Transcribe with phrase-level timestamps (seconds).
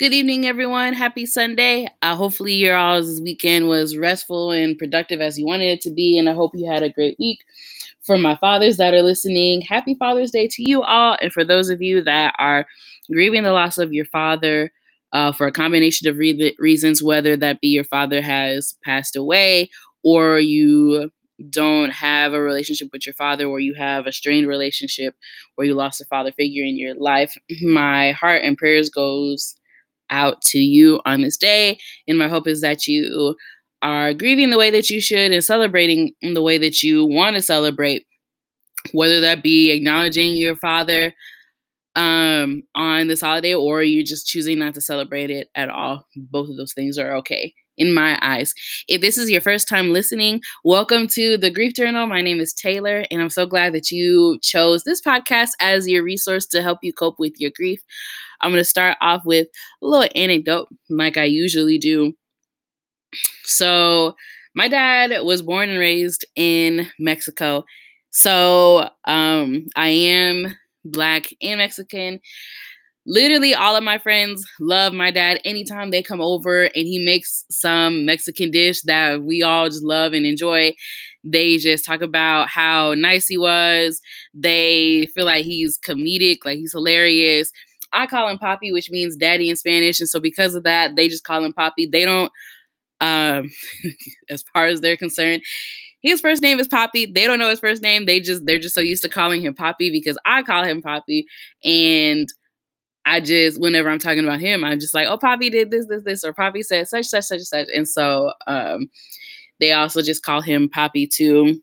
[0.00, 0.94] Good evening, everyone.
[0.94, 1.86] Happy Sunday.
[2.00, 6.16] Uh, hopefully, your all's weekend was restful and productive as you wanted it to be,
[6.16, 7.40] and I hope you had a great week.
[8.00, 11.18] For my fathers that are listening, happy Father's Day to you all.
[11.20, 12.66] And for those of you that are
[13.12, 14.72] grieving the loss of your father
[15.12, 19.68] uh, for a combination of re- reasons, whether that be your father has passed away
[20.02, 21.10] or you
[21.50, 25.14] don't have a relationship with your father or you have a strained relationship
[25.58, 29.56] or you lost a father figure in your life my heart and prayers goes
[30.10, 31.78] out to you on this day.
[32.06, 33.36] And my hope is that you
[33.82, 37.36] are grieving the way that you should and celebrating in the way that you want
[37.36, 38.06] to celebrate,
[38.92, 41.14] whether that be acknowledging your father
[41.96, 46.06] um, on this holiday or you're just choosing not to celebrate it at all.
[46.16, 48.52] Both of those things are okay in my eyes.
[48.88, 52.06] If this is your first time listening, welcome to the Grief Journal.
[52.06, 56.04] My name is Taylor, and I'm so glad that you chose this podcast as your
[56.04, 57.80] resource to help you cope with your grief.
[58.40, 59.48] I'm going to start off with
[59.82, 62.14] a little anecdote, like I usually do.
[63.44, 64.14] So,
[64.54, 67.64] my dad was born and raised in Mexico.
[68.10, 72.20] So, um, I am Black and Mexican.
[73.06, 75.40] Literally, all of my friends love my dad.
[75.44, 80.12] Anytime they come over and he makes some Mexican dish that we all just love
[80.12, 80.74] and enjoy,
[81.24, 84.00] they just talk about how nice he was.
[84.34, 87.50] They feel like he's comedic, like he's hilarious.
[87.92, 90.00] I call him Poppy, which means daddy in Spanish.
[90.00, 91.86] And so because of that, they just call him Poppy.
[91.86, 92.30] They don't,
[93.00, 93.50] um,
[94.30, 95.42] as far as they're concerned,
[96.02, 97.06] his first name is Poppy.
[97.06, 98.06] They don't know his first name.
[98.06, 101.26] They just they're just so used to calling him Poppy because I call him Poppy.
[101.64, 102.28] And
[103.04, 106.02] I just whenever I'm talking about him, I'm just like, oh, Poppy did this, this,
[106.04, 107.68] this, or Poppy said such, such, such, such.
[107.74, 108.90] And so um
[109.58, 111.60] they also just call him Poppy too.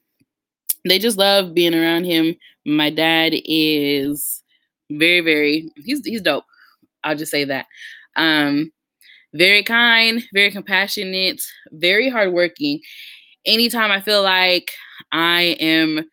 [0.88, 2.36] They just love being around him.
[2.66, 4.44] My dad is
[4.92, 6.46] very, very he's he's dope.
[7.04, 7.68] I'll just say that.
[8.16, 8.72] Um,
[9.34, 12.80] very kind, very compassionate, very hardworking.
[13.46, 14.72] Anytime I feel like
[15.12, 16.06] I am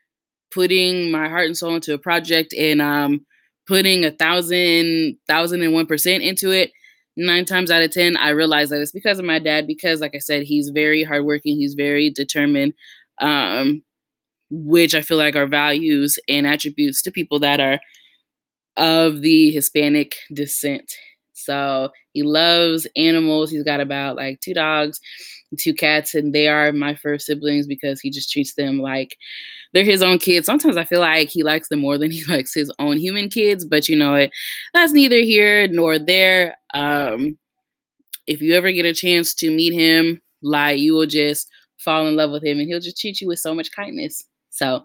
[0.52, 3.26] putting my heart and soul into a project and um
[3.66, 6.70] putting a thousand, thousand and one percent into it,
[7.16, 10.14] nine times out of ten, I realize that it's because of my dad, because like
[10.14, 12.74] I said, he's very hardworking, he's very determined.
[13.20, 13.82] Um,
[14.50, 17.80] which I feel like are values and attributes to people that are
[18.76, 20.92] of the Hispanic descent.
[21.32, 23.50] So he loves animals.
[23.50, 25.00] He's got about like two dogs,
[25.58, 29.16] two cats, and they are my first siblings because he just treats them like
[29.72, 30.46] they're his own kids.
[30.46, 33.64] Sometimes I feel like he likes them more than he likes his own human kids,
[33.64, 34.30] but you know it.
[34.72, 36.56] That's neither here nor there.
[36.72, 37.38] Um,
[38.26, 42.16] if you ever get a chance to meet him, like you will just fall in
[42.16, 44.24] love with him, and he'll just treat you with so much kindness.
[44.50, 44.84] So,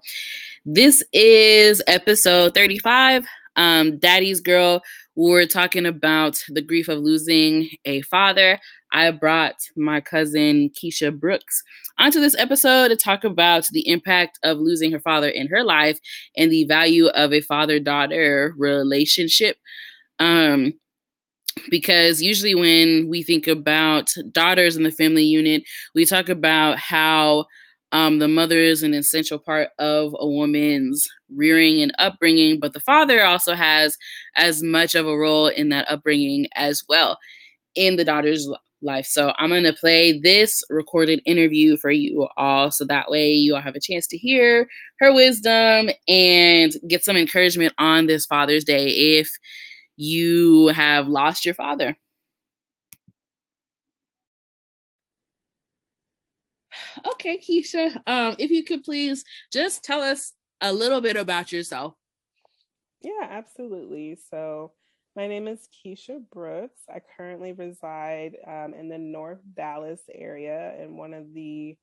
[0.66, 3.26] this is episode 35
[3.60, 4.82] um, Daddy's Girl,
[5.16, 8.58] we're talking about the grief of losing a father.
[8.94, 11.62] I brought my cousin Keisha Brooks
[11.98, 16.00] onto this episode to talk about the impact of losing her father in her life
[16.38, 19.58] and the value of a father daughter relationship.
[20.20, 20.74] Um,
[21.70, 27.46] because usually when we think about daughters in the family unit, we talk about how
[27.92, 31.06] um, the mother is an essential part of a woman's
[31.36, 33.98] rearing and upbringing, but the father also has
[34.36, 37.18] as much of a role in that upbringing as well
[37.76, 38.50] in the daughter's
[38.82, 39.06] life.
[39.06, 43.56] So I'm going to play this recorded interview for you all so that way you
[43.56, 44.68] all have a chance to hear
[45.00, 48.88] her wisdom and get some encouragement on this Father's Day
[49.20, 49.30] if
[49.98, 51.96] you have lost your father.
[57.06, 61.96] Okay, Keisha, um, if you could please just tell us a little bit about yourself.
[63.02, 64.18] Yeah, absolutely.
[64.30, 64.74] So,
[65.16, 66.82] my name is Keisha Brooks.
[66.94, 71.78] I currently reside um, in the North Dallas area in one of the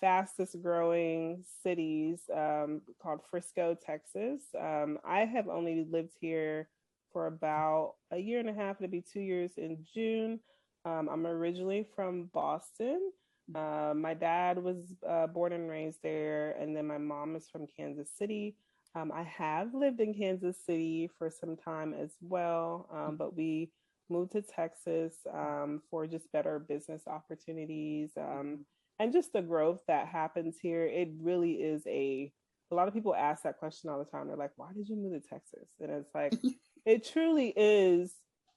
[0.00, 4.42] fastest growing cities um, called Frisco, Texas.
[4.58, 6.68] Um, I have only lived here
[7.12, 10.40] for about a year and a half, it'll be two years in June.
[10.84, 13.10] Um, I'm originally from Boston.
[13.54, 17.66] Uh, my dad was uh, born and raised there, and then my mom is from
[17.76, 18.56] Kansas City.
[18.94, 23.70] Um, I have lived in Kansas City for some time as well, um, but we
[24.08, 28.64] moved to Texas um, for just better business opportunities um,
[28.98, 30.86] and just the growth that happens here.
[30.86, 32.32] It really is a
[32.72, 34.26] a lot of people ask that question all the time.
[34.26, 36.34] They're like, "Why did you move to Texas?" And it's like,
[36.86, 38.12] it truly is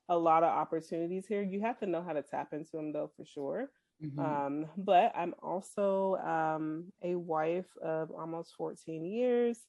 [0.07, 1.43] a lot of opportunities here.
[1.43, 3.69] You have to know how to tap into them, though, for sure.
[4.03, 4.19] Mm-hmm.
[4.19, 9.59] Um, but I'm also um, a wife of almost 14 years,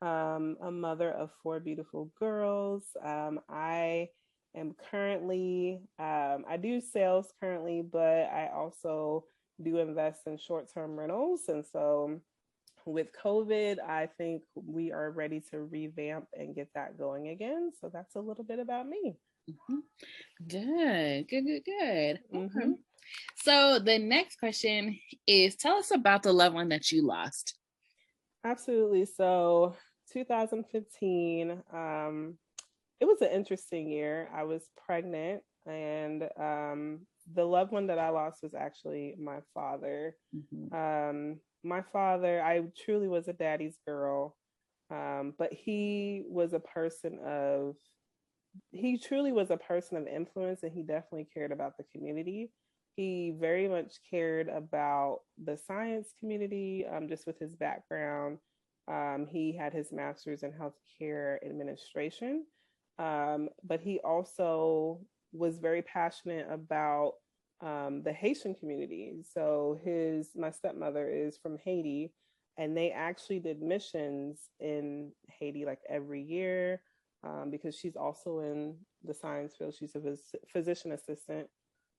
[0.00, 2.84] um, a mother of four beautiful girls.
[3.04, 4.08] Um, I
[4.54, 9.24] am currently, um, I do sales currently, but I also
[9.62, 11.42] do invest in short term rentals.
[11.48, 12.20] And so
[12.86, 17.72] with COVID, I think we are ready to revamp and get that going again.
[17.80, 19.16] So that's a little bit about me.
[19.70, 20.48] Mm-hmm.
[20.48, 22.20] Good, good, good, good.
[22.34, 22.72] Mm-hmm.
[23.36, 27.54] So the next question is tell us about the loved one that you lost.
[28.44, 29.04] Absolutely.
[29.04, 29.76] So
[30.12, 32.38] 2015, um,
[33.00, 34.28] it was an interesting year.
[34.34, 37.00] I was pregnant and um,
[37.34, 40.16] the loved one that I lost was actually my father.
[40.34, 40.74] Mm-hmm.
[40.74, 44.36] Um, my father, I truly was a daddy's girl,
[44.90, 47.76] um, but he was a person of,
[48.72, 52.50] he truly was a person of influence and he definitely cared about the community.
[52.96, 58.38] He very much cared about the science community, um, just with his background.
[58.88, 62.44] Um, he had his master's in healthcare administration,
[62.98, 65.00] um, but he also
[65.32, 67.14] was very passionate about
[67.60, 69.22] um, the Haitian community.
[69.32, 72.12] So his my stepmother is from Haiti,
[72.58, 76.80] and they actually did missions in Haiti like every year
[77.24, 79.74] um, because she's also in the science field.
[79.74, 81.48] She's a phys- physician assistant.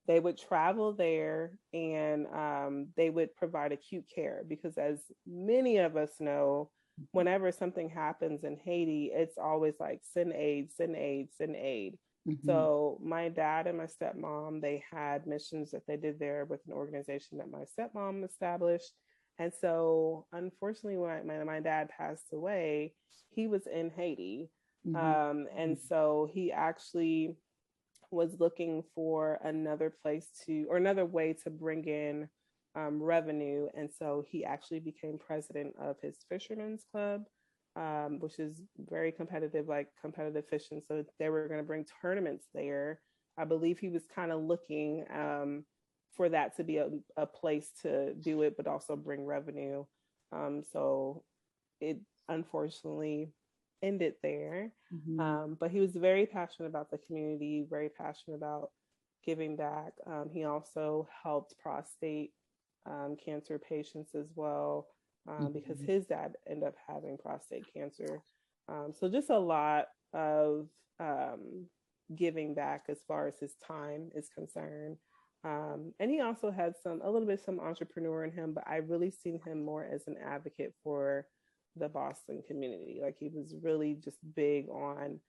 [0.06, 5.96] They would travel there and um, they would provide acute care because, as many of
[5.96, 6.70] us know,
[7.12, 11.98] whenever something happens in Haiti, it's always like send aid, send aid, send aid.
[12.28, 12.46] Mm-hmm.
[12.46, 16.72] So my dad and my stepmom, they had missions that they did there with an
[16.72, 18.92] organization that my stepmom established.
[19.38, 22.94] And so unfortunately, when my, my dad passed away,
[23.34, 24.50] he was in Haiti.
[24.86, 24.96] Mm-hmm.
[24.96, 25.86] Um, and mm-hmm.
[25.86, 27.36] so he actually
[28.10, 32.28] was looking for another place to, or another way to bring in
[32.74, 33.68] um, revenue.
[33.74, 37.22] And so he actually became president of his Fishermen's Club
[37.76, 40.82] um, which is very competitive, like competitive fishing.
[40.86, 43.00] So they were going to bring tournaments there.
[43.38, 45.64] I believe he was kind of looking um,
[46.14, 49.84] for that to be a, a, place to do it, but also bring revenue.
[50.32, 51.24] Um, so
[51.80, 51.98] it
[52.28, 53.32] unfortunately
[53.82, 54.72] ended there.
[54.94, 55.20] Mm-hmm.
[55.20, 58.70] Um, but he was very passionate about the community, very passionate about
[59.24, 59.92] giving back.
[60.06, 62.32] Um, he also helped prostate
[62.86, 64.88] um, cancer patients as well
[65.28, 65.52] um, mm-hmm.
[65.52, 68.22] because his dad ended up having prostate cancer.
[68.68, 70.68] Um, so just a lot of
[71.00, 71.66] um,
[72.14, 74.96] giving back as far as his time is concerned.
[75.44, 78.76] Um, and he also had some a little bit some entrepreneur in him, but I
[78.76, 81.26] really seen him more as an advocate for
[81.76, 83.00] the Boston community.
[83.02, 85.20] Like he was really just big on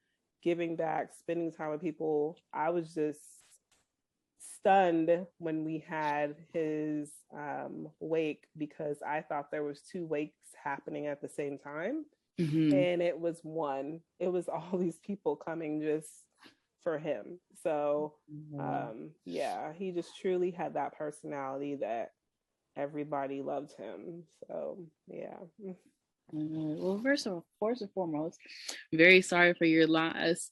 [0.44, 2.38] giving back, spending time with people.
[2.54, 3.20] I was just
[4.60, 11.08] stunned when we had his um, wake because I thought there was two wakes happening
[11.08, 12.06] at the same time,
[12.40, 12.74] mm-hmm.
[12.74, 14.02] and it was one.
[14.20, 16.10] It was all these people coming just
[16.84, 17.40] for him.
[17.62, 18.60] So mm-hmm.
[18.60, 22.12] um, yeah, he just truly had that personality that
[22.76, 24.24] everybody loved him.
[24.48, 25.38] So yeah.
[26.34, 26.84] Mm-hmm.
[26.84, 28.38] Well, first of all, first and foremost,
[28.92, 30.50] very sorry for your loss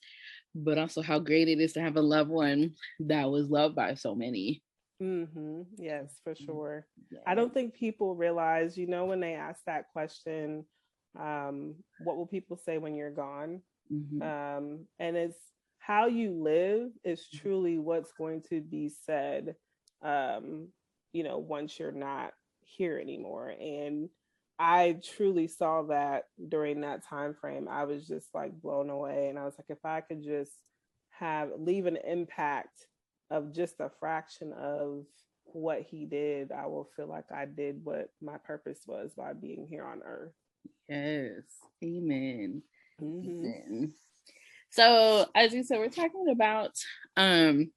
[0.56, 3.94] but also how great it is to have a loved one that was loved by
[3.94, 4.62] so many.
[5.02, 5.62] Mm-hmm.
[5.78, 6.86] Yes, for mm, sure.
[7.12, 7.20] Yeah.
[7.26, 10.66] I don't think people realize, you know, when they ask that question,
[11.20, 13.62] um, what will people say when you're gone?
[13.92, 14.22] Mm-hmm.
[14.22, 15.38] Um, and it's
[15.80, 17.38] how you live is mm-hmm.
[17.42, 19.56] truly what's going to be said,
[20.04, 20.68] um,
[21.14, 22.32] you know, once you're not
[22.64, 23.50] here anymore.
[23.50, 24.10] And
[24.62, 27.68] I truly saw that during that time frame.
[27.68, 29.28] I was just like blown away.
[29.28, 30.52] And I was like, if I could just
[31.10, 32.86] have leave an impact
[33.32, 35.06] of just a fraction of
[35.46, 39.66] what he did, I will feel like I did what my purpose was by being
[39.68, 40.34] here on earth.
[40.88, 41.42] Yes.
[41.84, 42.62] Amen.
[43.02, 43.46] Mm-hmm.
[43.46, 43.94] Amen.
[44.70, 46.74] So as you said, we're talking about
[47.18, 47.72] um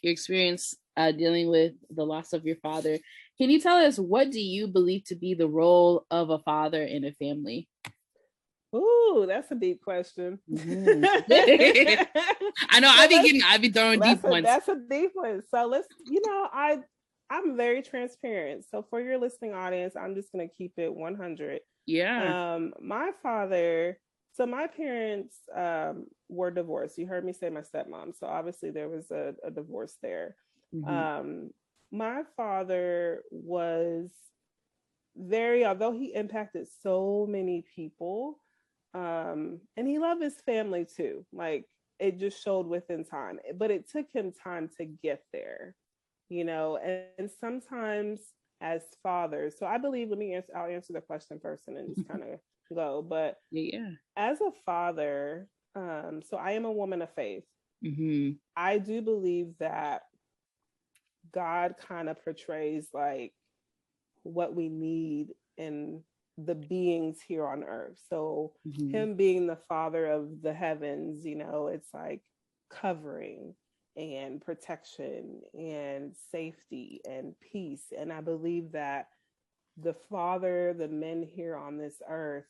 [0.00, 2.98] your experience uh, dealing with the loss of your father
[3.38, 6.82] can you tell us what do you believe to be the role of a father
[6.82, 7.68] in a family?
[8.74, 10.38] Ooh, that's a deep question.
[10.50, 11.04] Mm-hmm.
[12.70, 14.46] I know so I be getting I be throwing deep a, ones.
[14.46, 15.42] That's a deep one.
[15.48, 16.78] So let's, you know, I
[17.30, 18.64] I'm very transparent.
[18.70, 21.60] So for your listening audience, I'm just gonna keep it 100.
[21.86, 22.54] Yeah.
[22.54, 23.98] Um, my father.
[24.32, 26.98] So my parents um, were divorced.
[26.98, 28.18] You heard me say my stepmom.
[28.18, 30.34] So obviously there was a, a divorce there.
[30.74, 30.88] Mm-hmm.
[30.88, 31.50] Um,
[31.94, 34.10] my father was
[35.16, 38.40] very, although he impacted so many people,
[38.94, 41.24] um, and he loved his family too.
[41.32, 41.66] Like
[42.00, 45.76] it just showed within time, but it took him time to get there,
[46.28, 46.76] you know.
[46.76, 48.20] And, and sometimes
[48.60, 50.10] as fathers, so I believe.
[50.10, 50.56] Let me answer.
[50.56, 52.40] I'll answer the question first, and then just kind of
[52.74, 53.06] go.
[53.08, 55.46] But yeah, as a father,
[55.76, 57.44] um, so I am a woman of faith.
[57.84, 58.32] mm-hmm.
[58.56, 60.02] I do believe that
[61.34, 63.32] God kind of portrays like
[64.22, 66.02] what we need in
[66.38, 67.98] the beings here on earth.
[68.08, 68.90] So mm-hmm.
[68.90, 72.22] him being the father of the heavens, you know, it's like
[72.70, 73.54] covering
[73.96, 77.92] and protection and safety and peace.
[77.96, 79.08] And I believe that
[79.76, 82.46] the father, the men here on this earth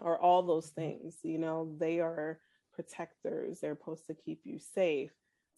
[0.00, 0.80] are all those mm-hmm.
[0.80, 2.40] things, you know, they are
[2.74, 5.10] protectors, they're supposed to keep you safe.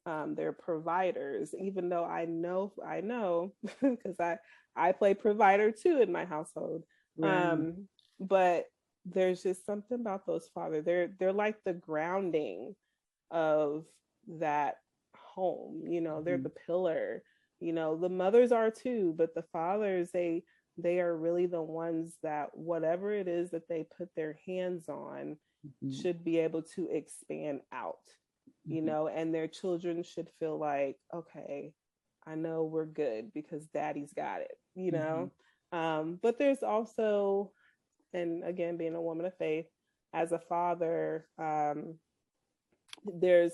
[0.07, 3.53] Um, they're providers, even though I know, I know,
[3.83, 4.39] because I
[4.77, 6.85] I play provider too in my household.
[7.17, 7.47] Right.
[7.47, 7.89] Um,
[8.19, 8.67] but
[9.05, 10.83] there's just something about those father.
[10.83, 12.75] They're they're like the grounding
[13.31, 13.85] of
[14.39, 14.77] that
[15.15, 15.85] home.
[15.87, 16.45] You know, they're mm-hmm.
[16.45, 17.23] the pillar.
[17.61, 20.45] You know, the mothers are too, but the fathers they
[20.79, 25.37] they are really the ones that whatever it is that they put their hands on
[25.67, 25.91] mm-hmm.
[25.91, 27.99] should be able to expand out.
[28.67, 28.77] Mm-hmm.
[28.77, 31.73] You know, and their children should feel like, okay,
[32.27, 35.31] I know we're good because daddy's got it, you know.
[35.75, 35.79] Mm-hmm.
[35.79, 37.53] Um, but there's also,
[38.13, 39.67] and again, being a woman of faith,
[40.13, 41.95] as a father, um,
[43.05, 43.53] there's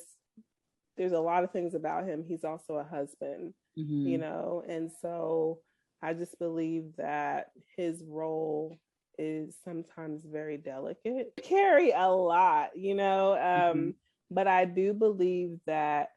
[0.97, 2.25] there's a lot of things about him.
[2.27, 4.09] He's also a husband, mm-hmm.
[4.09, 5.59] you know, and so
[6.03, 8.79] I just believe that his role
[9.19, 11.33] is sometimes very delicate.
[11.43, 13.91] Carry a lot, you know, um, mm-hmm.
[14.31, 16.11] But I do believe that,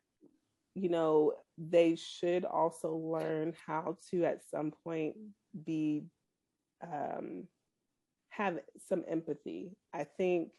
[0.75, 5.15] you know, they should also learn how to at some point
[5.65, 6.03] be
[6.81, 7.47] um,
[8.29, 9.71] have some empathy.
[9.93, 10.49] I think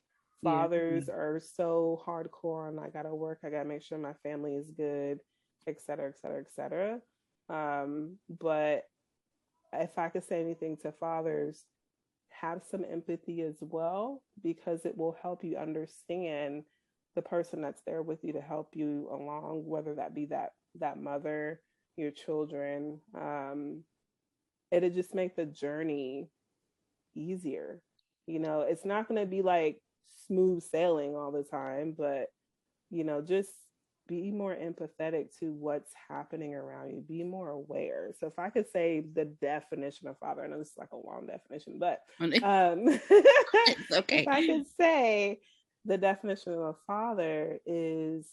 [0.44, 1.14] fathers yeah.
[1.14, 5.20] are so hardcore on I gotta work, I gotta make sure my family is good,
[5.66, 7.00] et cetera, et cetera, et cetera.
[7.48, 8.84] Um, but
[9.72, 11.64] if I could say anything to fathers,
[12.28, 16.64] have some empathy as well, because it will help you understand
[17.16, 21.00] the person that's there with you to help you along, whether that be that that
[21.00, 21.60] mother,
[21.96, 23.00] your children.
[23.14, 23.84] Um,
[24.70, 26.28] it'll just make the journey
[27.14, 27.80] easier.
[28.26, 29.80] You know, it's not going to be like
[30.26, 32.26] smooth sailing all the time, but
[32.90, 33.50] you know, just
[34.08, 37.00] be more empathetic to what's happening around you.
[37.06, 38.10] Be more aware.
[38.18, 40.96] So if I could say the definition of father, I know this is like a
[40.96, 42.00] long definition, but
[42.42, 42.88] um,
[43.92, 44.22] okay.
[44.22, 45.38] if I could say
[45.84, 48.26] the definition of a father is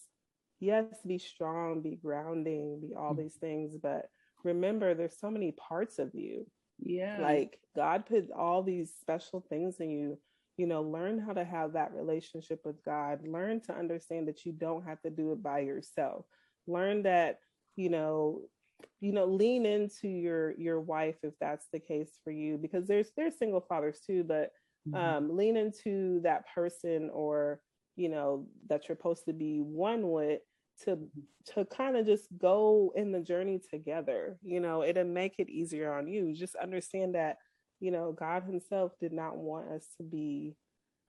[0.60, 3.24] yes, be strong, be grounding, be all mm-hmm.
[3.24, 4.10] these things, but
[4.44, 6.46] remember there's so many parts of you.
[6.80, 7.18] Yeah.
[7.20, 10.18] Like God put all these special things in you.
[10.58, 13.20] You know, learn how to have that relationship with God.
[13.28, 16.26] Learn to understand that you don't have to do it by yourself.
[16.66, 17.40] Learn that,
[17.76, 18.42] you know,
[19.00, 23.12] you know, lean into your your wife if that's the case for you because there's
[23.16, 24.52] there's single fathers too, but.
[24.94, 27.60] Um lean into that person or
[27.96, 30.42] you know that you're supposed to be one with
[30.84, 30.98] to
[31.46, 35.92] to kind of just go in the journey together you know it'll make it easier
[35.92, 37.38] on you just understand that
[37.80, 40.56] you know god himself did not want us to be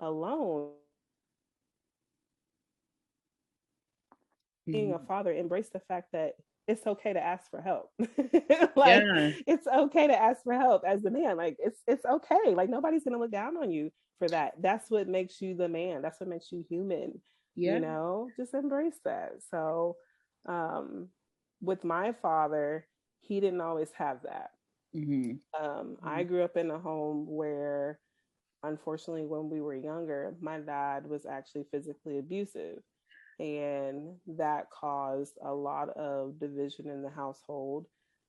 [0.01, 0.71] alone
[4.13, 4.73] mm-hmm.
[4.73, 5.07] being a mm-hmm.
[5.07, 6.33] father embrace the fact that
[6.69, 7.91] it's okay to ask for help
[8.77, 9.33] like yeah.
[9.47, 13.05] it's okay to ask for help as the man like it's it's okay like nobody's
[13.05, 14.55] gonna look down on you for that.
[14.61, 16.03] That's what makes you the man.
[16.03, 17.21] That's what makes you human.
[17.55, 17.75] Yeah.
[17.75, 19.33] You know, just embrace that.
[19.51, 19.97] So,
[20.49, 21.09] um,
[21.61, 22.87] with my father,
[23.21, 24.51] he didn't always have that.
[24.95, 25.33] Mm-hmm.
[25.61, 26.09] Um, mm-hmm.
[26.09, 27.99] I grew up in a home where,
[28.63, 32.79] unfortunately, when we were younger, my dad was actually physically abusive.
[33.39, 37.87] And that caused a lot of division in the household.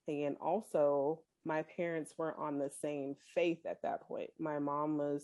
[0.08, 4.30] And also, my parents weren't on the same faith at that point.
[4.40, 5.24] My mom was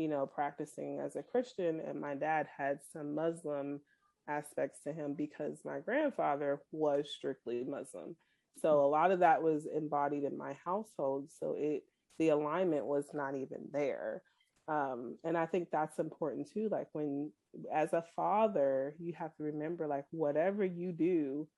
[0.00, 3.80] you know, practicing as a Christian, and my dad had some Muslim
[4.28, 8.16] aspects to him because my grandfather was strictly Muslim.
[8.62, 11.28] So a lot of that was embodied in my household.
[11.38, 11.82] So it
[12.18, 14.22] the alignment was not even there.
[14.70, 16.68] Um, and I think that's important too.
[16.70, 17.32] Like when
[17.74, 21.48] as a father, you have to remember like whatever you do,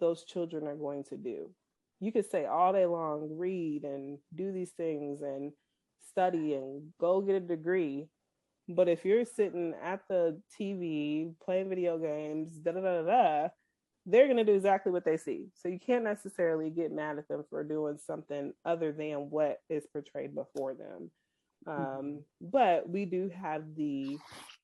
[0.00, 1.50] those children are going to do.
[2.00, 5.52] You could say all day long, read and do these things and
[6.10, 8.08] study and go get a degree.
[8.68, 13.48] But if you're sitting at the TV playing video games, da da da da,
[14.06, 15.46] they're going to do exactly what they see.
[15.54, 19.86] So you can't necessarily get mad at them for doing something other than what is
[19.92, 21.12] portrayed before them.
[21.66, 21.98] Mm-hmm.
[21.98, 24.18] Um, but we do have the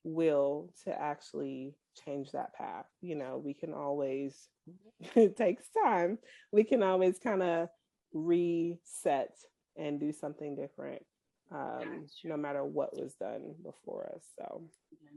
[0.05, 2.87] will to actually change that path.
[3.01, 4.49] You know, we can always,
[5.15, 6.19] it takes time,
[6.53, 7.69] we can always kind of
[8.13, 9.35] reset
[9.77, 11.03] and do something different
[11.53, 14.23] um, no matter what was done before us.
[14.39, 14.63] So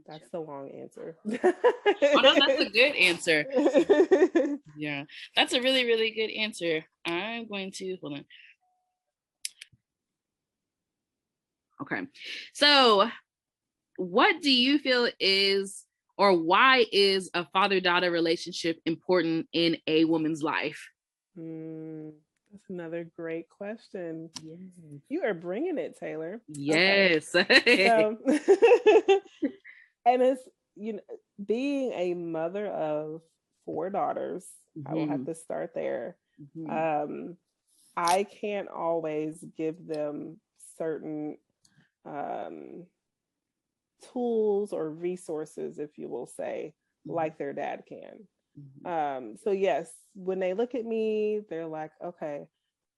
[0.06, 1.16] that's the long answer.
[1.26, 3.46] oh, no, that's a good answer.
[4.76, 6.84] yeah, that's a really, really good answer.
[7.06, 8.24] I'm going to hold on.
[11.80, 12.06] Okay,
[12.52, 13.08] so
[13.96, 15.84] what do you feel is
[16.18, 20.88] or why is a father daughter relationship important in a woman's life?
[21.38, 22.12] Mm,
[22.50, 24.30] that's another great question.
[24.42, 24.58] Yes.
[25.08, 26.40] You are bringing it, Taylor.
[26.48, 27.34] Yes.
[27.34, 27.86] Okay.
[27.88, 28.16] So,
[30.06, 30.42] and it's,
[30.74, 31.00] you know,
[31.44, 33.20] being a mother of
[33.66, 34.46] four daughters,
[34.78, 34.90] mm-hmm.
[34.90, 35.32] I will have mm-hmm.
[35.32, 36.16] to start there.
[36.56, 36.70] Mm-hmm.
[36.70, 37.36] Um,
[37.96, 40.38] I can't always give them
[40.78, 41.38] certain
[42.06, 42.86] um,
[44.12, 46.74] tools or resources, if you will say,
[47.06, 47.16] mm-hmm.
[47.16, 48.26] like their dad can.
[48.58, 48.86] Mm-hmm.
[48.86, 52.46] Um, so yes, when they look at me, they're like, okay,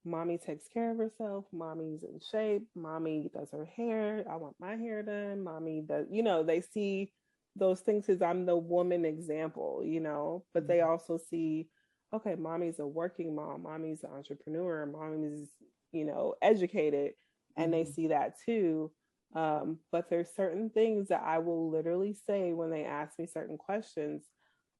[0.05, 4.77] mommy takes care of herself, mommy's in shape, mommy does her hair, I want my
[4.77, 7.12] hair done, mommy does, you know, they see
[7.57, 10.73] those things as I'm the woman example, you know, but mm-hmm.
[10.73, 11.69] they also see,
[12.15, 15.49] okay, mommy's a working mom, mommy's an entrepreneur, mommy's,
[15.93, 17.12] you know, educated,
[17.57, 17.93] and they mm-hmm.
[17.93, 18.91] see that too.
[19.35, 23.58] Um, but there's certain things that I will literally say when they ask me certain
[23.58, 24.23] questions.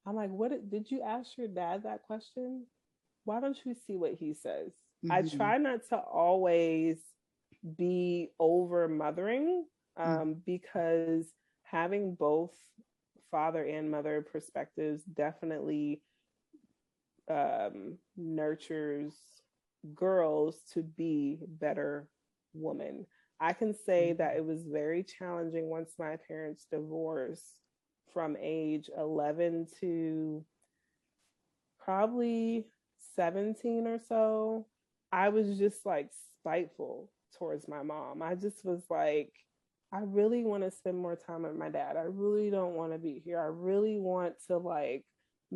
[0.07, 2.65] I'm like, what did you ask your dad that question?
[3.25, 4.73] Why don't you see what he says?
[5.05, 5.13] Mm-hmm.
[5.13, 6.97] I try not to always
[7.77, 9.65] be over mothering
[9.99, 10.07] mm.
[10.07, 10.33] um, mm-hmm.
[10.47, 11.27] because
[11.63, 12.53] having both
[13.31, 16.01] father and mother perspectives definitely
[17.31, 19.13] um, nurtures
[19.95, 22.09] girls to be better
[22.55, 23.07] women.
[23.41, 24.39] I can say that mm-hmm.
[24.39, 27.61] it was very challenging once my parents divorced
[28.13, 30.45] from age 11 to
[31.79, 32.67] probably
[33.17, 34.67] 17 or so.
[35.13, 38.23] I was just like spiteful towards my mom.
[38.23, 39.33] I just was like,
[39.93, 41.97] I really want to spend more time with my dad.
[41.97, 43.41] I really don't want to be here.
[43.41, 45.05] I really want to like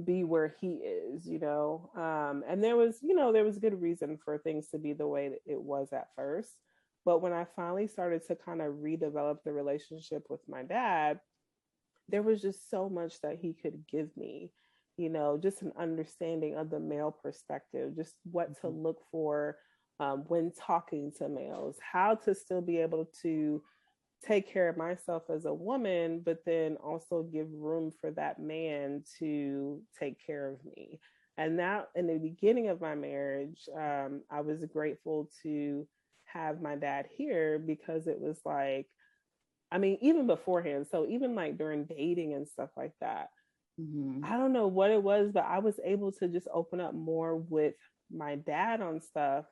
[0.04, 1.90] be where he is, you know.
[1.94, 5.06] Um, and there was, you know, there was good reason for things to be the
[5.06, 6.56] way that it was at first.
[7.04, 11.20] But when I finally started to kind of redevelop the relationship with my dad,
[12.08, 14.52] there was just so much that he could give me,
[14.96, 18.66] you know, just an understanding of the male perspective, just what mm-hmm.
[18.66, 19.56] to look for
[20.00, 23.62] um, when talking to males, how to still be able to
[24.24, 29.02] take care of myself as a woman, but then also give room for that man
[29.18, 31.00] to take care of me.
[31.38, 35.86] And that in the beginning of my marriage, um, I was grateful to
[36.32, 38.86] have my dad here because it was like,
[39.70, 43.28] I mean, even beforehand, so even like during dating and stuff like that,
[43.80, 44.24] mm-hmm.
[44.24, 47.36] I don't know what it was, but I was able to just open up more
[47.36, 47.74] with
[48.10, 49.44] my dad on stuff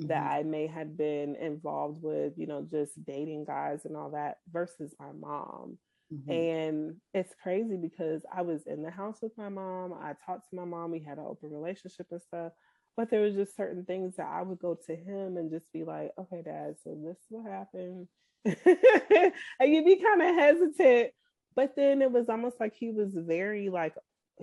[0.00, 0.08] mm-hmm.
[0.08, 4.38] that I may have been involved with, you know, just dating guys and all that
[4.50, 5.78] versus my mom.
[6.12, 6.30] Mm-hmm.
[6.30, 9.92] And it's crazy because I was in the house with my mom.
[9.92, 10.92] I talked to my mom.
[10.92, 12.52] We had an open relationship and stuff.
[12.96, 15.84] But there was just certain things that I would go to him and just be
[15.84, 18.08] like, okay, dad, so this is what happened.
[18.44, 21.12] and you'd be kind of hesitant.
[21.54, 23.94] But then it was almost like he was very like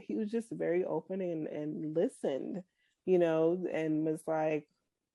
[0.02, 2.63] he was just very open and, and listened,
[3.06, 4.66] you know, and was like,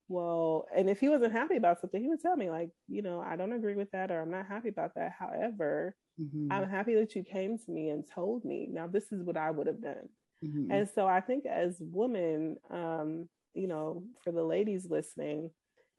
[0.07, 3.21] well, and if he wasn't happy about something, he would tell me, like, you know,
[3.21, 5.13] I don't agree with that or I'm not happy about that.
[5.17, 6.51] However, mm-hmm.
[6.51, 8.67] I'm happy that you came to me and told me.
[8.71, 10.09] Now, this is what I would have done.
[10.43, 10.71] Mm-hmm.
[10.71, 15.51] And so I think as women, um, you know, for the ladies listening,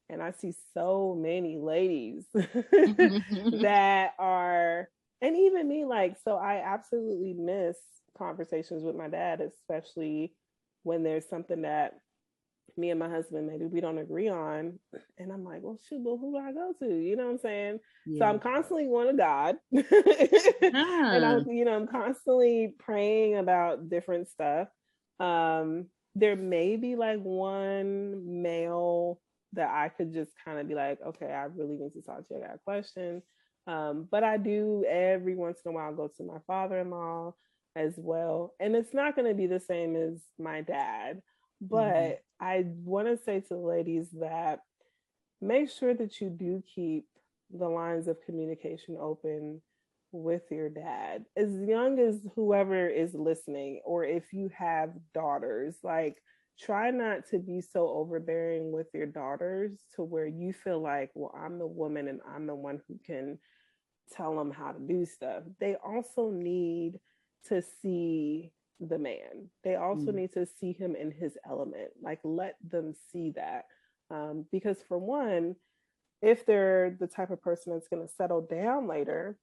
[0.09, 4.89] and I see so many ladies that are,
[5.21, 7.77] and even me, like, so I absolutely miss
[8.17, 10.33] conversations with my dad, especially
[10.83, 11.93] when there's something that
[12.77, 14.77] me and my husband maybe we don't agree on
[15.17, 17.37] and i'm like well shoot well who do i go to you know what i'm
[17.37, 18.19] saying yeah.
[18.19, 19.81] so i'm constantly going to god ah.
[21.11, 24.67] and i'm you know i'm constantly praying about different stuff
[25.19, 29.19] um there may be like one male
[29.53, 32.33] that i could just kind of be like okay i really need to talk to
[32.33, 33.21] you i got a question
[33.67, 37.33] um but i do every once in a while go to my father-in-law
[37.75, 41.21] as well and it's not going to be the same as my dad
[41.63, 41.75] Mm-hmm.
[41.75, 42.21] But.
[42.41, 44.59] I want to say to the ladies that
[45.41, 47.05] make sure that you do keep
[47.51, 49.61] the lines of communication open
[50.11, 51.25] with your dad.
[51.37, 56.17] As young as whoever is listening or if you have daughters like
[56.59, 61.33] try not to be so overbearing with your daughters to where you feel like well
[61.35, 63.39] i'm the woman and i'm the one who can
[64.11, 65.43] tell them how to do stuff.
[65.59, 66.99] They also need
[67.47, 69.49] to see the man.
[69.63, 70.15] They also mm.
[70.15, 71.91] need to see him in his element.
[72.01, 73.65] Like let them see that.
[74.09, 75.55] Um, because for one,
[76.21, 79.37] if they're the type of person that's going to settle down later,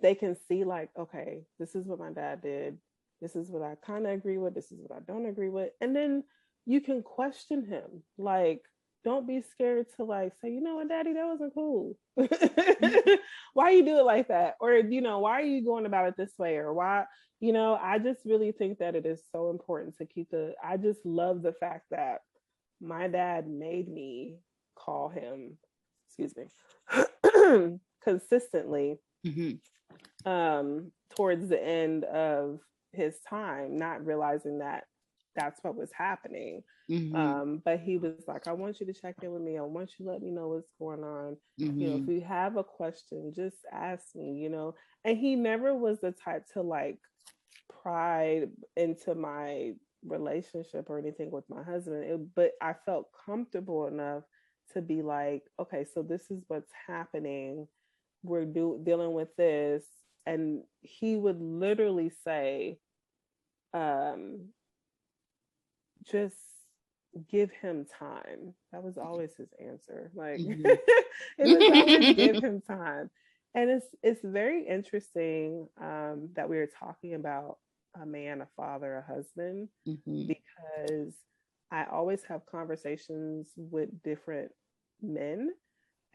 [0.00, 2.78] they can see like, okay, this is what my dad did.
[3.20, 4.54] This is what I kind of agree with.
[4.54, 5.70] This is what I don't agree with.
[5.80, 6.24] And then
[6.66, 8.02] you can question him.
[8.18, 8.62] Like,
[9.04, 11.96] don't be scared to like say, you know what, daddy, that wasn't cool.
[13.54, 14.54] why you do it like that?
[14.60, 16.56] Or, you know, why are you going about it this way?
[16.56, 17.04] Or why,
[17.40, 20.78] you know, I just really think that it is so important to keep the, I
[20.78, 22.20] just love the fact that
[22.80, 24.36] my dad made me
[24.74, 25.58] call him,
[26.08, 30.30] excuse me, consistently mm-hmm.
[30.30, 32.60] um, towards the end of
[32.92, 34.84] his time, not realizing that
[35.36, 36.62] that's what was happening.
[36.90, 37.16] Mm-hmm.
[37.16, 39.58] Um, but he was like, I want you to check in with me.
[39.58, 41.36] I want you to let me know what's going on.
[41.60, 41.80] Mm-hmm.
[41.80, 42.12] You know, if mm-hmm.
[42.12, 44.74] you have a question, just ask me, you know.
[45.04, 46.98] And he never was the type to like
[47.82, 48.44] pry
[48.76, 49.72] into my
[50.04, 52.04] relationship or anything with my husband.
[52.04, 54.24] It, but I felt comfortable enough
[54.72, 57.66] to be like, okay, so this is what's happening.
[58.22, 59.84] We're do- dealing with this.
[60.26, 62.78] And he would literally say,
[63.74, 64.48] um,
[66.10, 66.36] just
[67.30, 68.54] give him time.
[68.72, 70.10] That was always his answer.
[70.14, 70.66] Like mm-hmm.
[71.38, 73.10] it was always give him time.
[73.54, 77.58] And it's it's very interesting um, that we are talking about
[78.00, 80.26] a man, a father, a husband, mm-hmm.
[80.26, 81.14] because
[81.70, 84.50] I always have conversations with different
[85.00, 85.50] men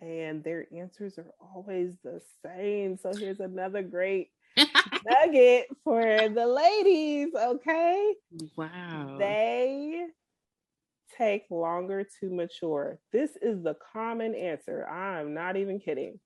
[0.02, 2.98] and their answers are always the same.
[2.98, 8.14] So here's another great nugget for the ladies, okay?
[8.56, 9.18] Wow.
[9.20, 10.06] They
[11.18, 13.00] take longer to mature.
[13.12, 14.88] This is the common answer.
[14.88, 16.20] I'm not even kidding.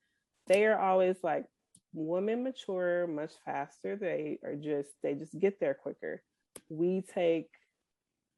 [0.48, 1.46] They are always like,
[1.94, 3.96] women mature much faster.
[3.96, 6.22] They are just, they just get there quicker.
[6.70, 7.50] We take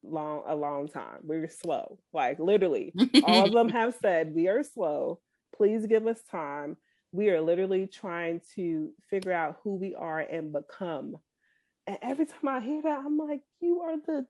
[0.10, 1.20] long a long time.
[1.24, 2.00] We're slow.
[2.14, 5.20] Like literally, all of them have said we are slow.
[5.56, 6.78] Please give us time
[7.16, 11.16] we are literally trying to figure out who we are and become.
[11.88, 14.26] And every time I hear that, I'm like, you are the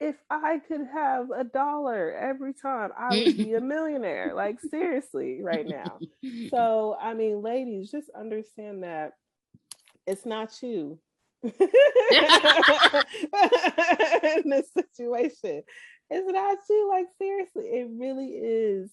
[0.00, 4.32] if I could have a dollar every time, I would be a millionaire.
[4.34, 5.98] Like seriously, right now.
[6.50, 9.12] So I mean, ladies, just understand that
[10.06, 10.98] it's not you
[11.44, 11.50] in
[14.50, 15.58] this situation.
[15.58, 15.64] is
[16.10, 16.88] It's not you.
[16.90, 18.90] Like seriously, it really is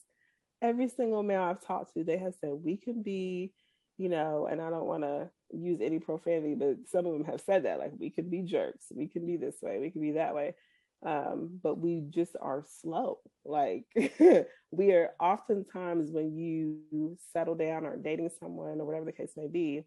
[0.61, 3.51] every single male I've talked to, they have said we can be,
[3.97, 7.41] you know, and I don't want to use any profanity, but some of them have
[7.41, 10.11] said that, like we can be jerks, we can be this way, we can be
[10.11, 10.55] that way.
[11.03, 13.19] Um, but we just are slow.
[13.43, 13.85] Like
[14.71, 19.47] we are oftentimes when you settle down or dating someone or whatever the case may
[19.47, 19.83] be,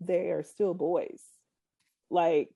[0.00, 1.20] they are still boys.
[2.10, 2.50] Like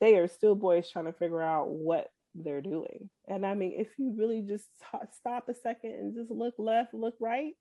[0.00, 3.08] they are still boys trying to figure out what they're doing.
[3.28, 6.94] And I mean, if you really just t- stop a second and just look left,
[6.94, 7.52] look right,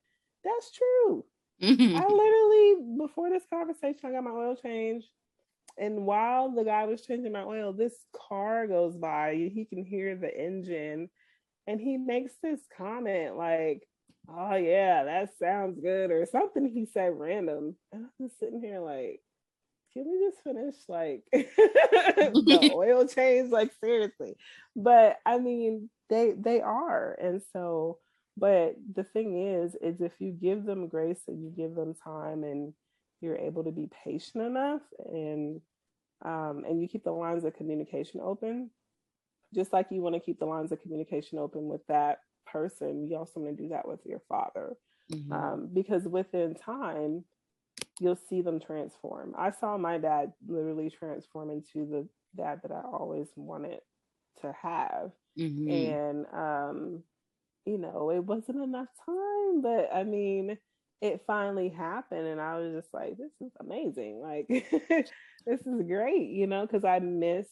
[0.43, 1.25] that's true.
[1.61, 1.95] Mm-hmm.
[1.97, 5.07] I literally, before this conversation, I got my oil changed.
[5.77, 7.95] And while the guy was changing my oil, this
[8.27, 9.35] car goes by.
[9.53, 11.09] He can hear the engine.
[11.67, 13.83] And he makes this comment like,
[14.27, 17.75] oh, yeah, that sounds good, or something he said random.
[17.91, 19.21] And I'm just sitting here like,
[19.93, 23.51] can we just finish like the oil change?
[23.51, 24.35] Like seriously.
[24.75, 27.17] But i mean they they are.
[27.21, 27.97] And so
[28.37, 32.43] but the thing is is if you give them grace and you give them time
[32.43, 32.73] and
[33.21, 35.61] you're able to be patient enough and
[36.23, 38.69] um, and you keep the lines of communication open
[39.53, 43.17] just like you want to keep the lines of communication open with that person you
[43.17, 44.73] also want to do that with your father.
[45.11, 45.33] Mm-hmm.
[45.33, 47.25] um, because within time
[48.01, 49.35] you'll see them transform.
[49.37, 53.79] I saw my dad literally transform into the dad that I always wanted
[54.41, 55.11] to have.
[55.37, 55.71] Mm-hmm.
[55.71, 57.03] And um,
[57.65, 60.57] you know, it wasn't enough time, but I mean,
[60.99, 64.19] it finally happened and I was just like, this is amazing.
[64.19, 64.47] Like
[65.45, 67.49] this is great, you know, because I missed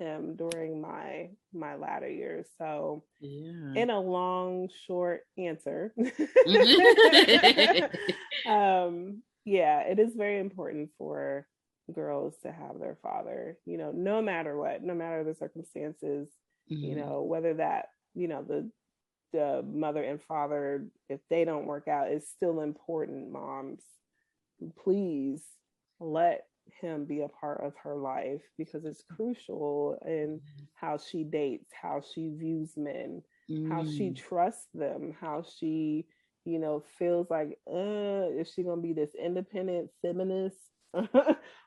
[0.00, 2.46] him during my my latter years.
[2.58, 3.80] So yeah.
[3.80, 5.94] in a long, short answer,
[8.48, 11.46] um, yeah, it is very important for
[11.92, 16.28] girls to have their father, you know, no matter what, no matter the circumstances,
[16.70, 16.84] mm-hmm.
[16.84, 18.70] you know, whether that, you know, the
[19.32, 23.80] the mother and father, if they don't work out, it's still important, moms.
[24.84, 25.42] Please
[25.98, 26.44] let
[26.80, 30.64] him be a part of her life because it's crucial in mm-hmm.
[30.74, 33.68] how she dates, how she views men, mm.
[33.68, 34.16] how she mm.
[34.16, 36.06] trusts them, how she
[36.44, 40.56] you know, feels like, uh, is she gonna be this independent feminist?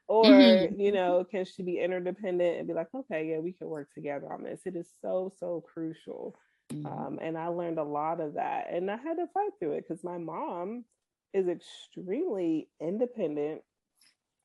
[0.07, 0.79] or, mm-hmm.
[0.79, 4.31] you know, can she be interdependent and be like, okay, yeah, we can work together
[4.31, 4.61] on this.
[4.65, 6.37] It is so, so crucial
[6.73, 6.85] Mm-hmm.
[6.85, 8.67] Um, and I learned a lot of that.
[8.71, 10.85] And I had to fight through it because my mom
[11.33, 13.61] is extremely independent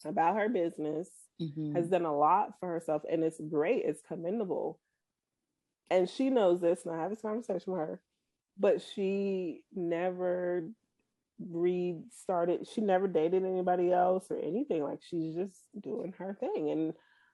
[0.04, 1.08] about her business,
[1.40, 1.74] mm-hmm.
[1.74, 4.78] has done a lot for herself, and it's great, it's commendable.
[5.90, 8.00] And she knows this, and I have this conversation with her,
[8.60, 10.68] but she never
[11.48, 16.92] restarted she never dated anybody else or anything like she's just doing her thing and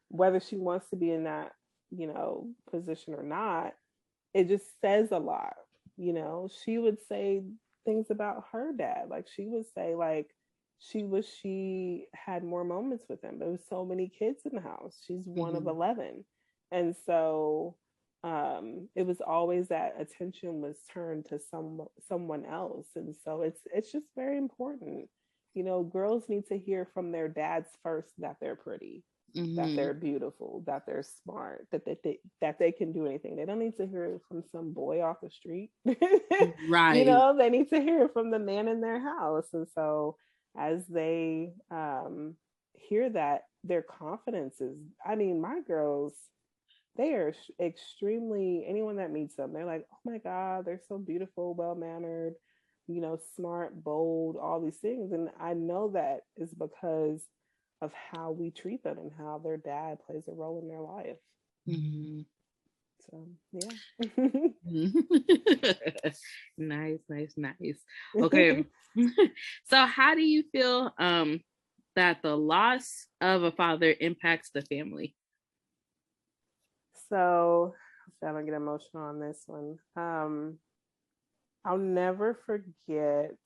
[0.08, 1.50] whether she wants to be in that
[1.90, 3.72] you know position or not
[4.32, 5.54] it just says a lot
[5.96, 7.42] you know she would say
[7.84, 10.30] things about her dad like she would say like
[10.78, 14.60] she was she had more moments with him there was so many kids in the
[14.60, 15.66] house she's one mm-hmm.
[15.66, 16.24] of 11
[16.70, 17.74] and so
[18.24, 23.60] um it was always that attention was turned to some someone else and so it's
[23.74, 25.08] it's just very important
[25.54, 29.04] you know girls need to hear from their dads first that they're pretty
[29.36, 29.56] mm-hmm.
[29.56, 33.36] that they're beautiful, that they're smart, that they, they, that they can do anything.
[33.36, 35.70] They don't need to hear it from some boy off the street.
[36.68, 36.96] right.
[36.96, 39.46] You know, they need to hear it from the man in their house.
[39.52, 40.16] And so
[40.58, 42.36] as they um,
[42.74, 46.12] hear that, their confidence is, I mean, my girls,
[46.96, 51.54] they are extremely, anyone that meets them, they're like, oh my God, they're so beautiful,
[51.54, 52.34] well mannered,
[52.86, 55.12] you know, smart, bold, all these things.
[55.12, 57.22] And I know that is because
[57.82, 61.16] of how we treat them and how their dad plays a role in their life.
[61.68, 62.22] Mm-hmm.
[63.10, 63.70] So yeah.
[66.58, 67.78] nice, nice, nice.
[68.16, 68.64] Okay.
[69.68, 71.40] so how do you feel um
[71.94, 75.14] that the loss of a father impacts the family?
[77.08, 77.74] So
[78.22, 79.78] I don't get emotional on this one.
[79.96, 80.58] Um
[81.64, 83.36] I'll never forget.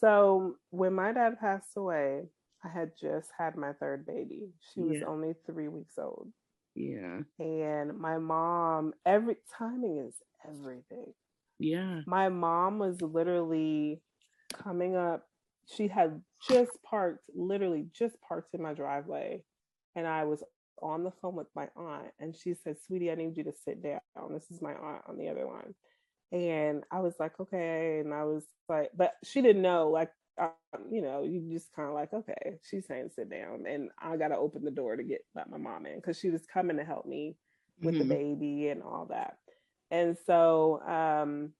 [0.00, 2.22] So when my dad passed away,
[2.64, 4.48] I had just had my third baby.
[4.72, 4.86] She yeah.
[4.86, 6.28] was only three weeks old.
[6.74, 7.20] Yeah.
[7.38, 10.14] And my mom, every timing is
[10.46, 11.12] everything.
[11.58, 12.00] Yeah.
[12.06, 14.02] My mom was literally
[14.52, 15.26] coming up.
[15.74, 19.42] She had just parked, literally just parked in my driveway.
[19.94, 20.42] And I was
[20.82, 22.08] on the phone with my aunt.
[22.20, 24.00] And she said, Sweetie, I need you to sit down.
[24.30, 25.74] This is my aunt on the other line.
[26.32, 28.00] And I was like, okay.
[28.00, 30.50] And I was like, but she didn't know, like, um,
[30.90, 34.28] you know, you just kind of like, okay, she's saying sit down, and I got
[34.28, 36.84] to open the door to get let my mom in because she was coming to
[36.84, 37.36] help me
[37.80, 38.08] with mm-hmm.
[38.08, 39.36] the baby and all that.
[39.90, 41.52] And so, um,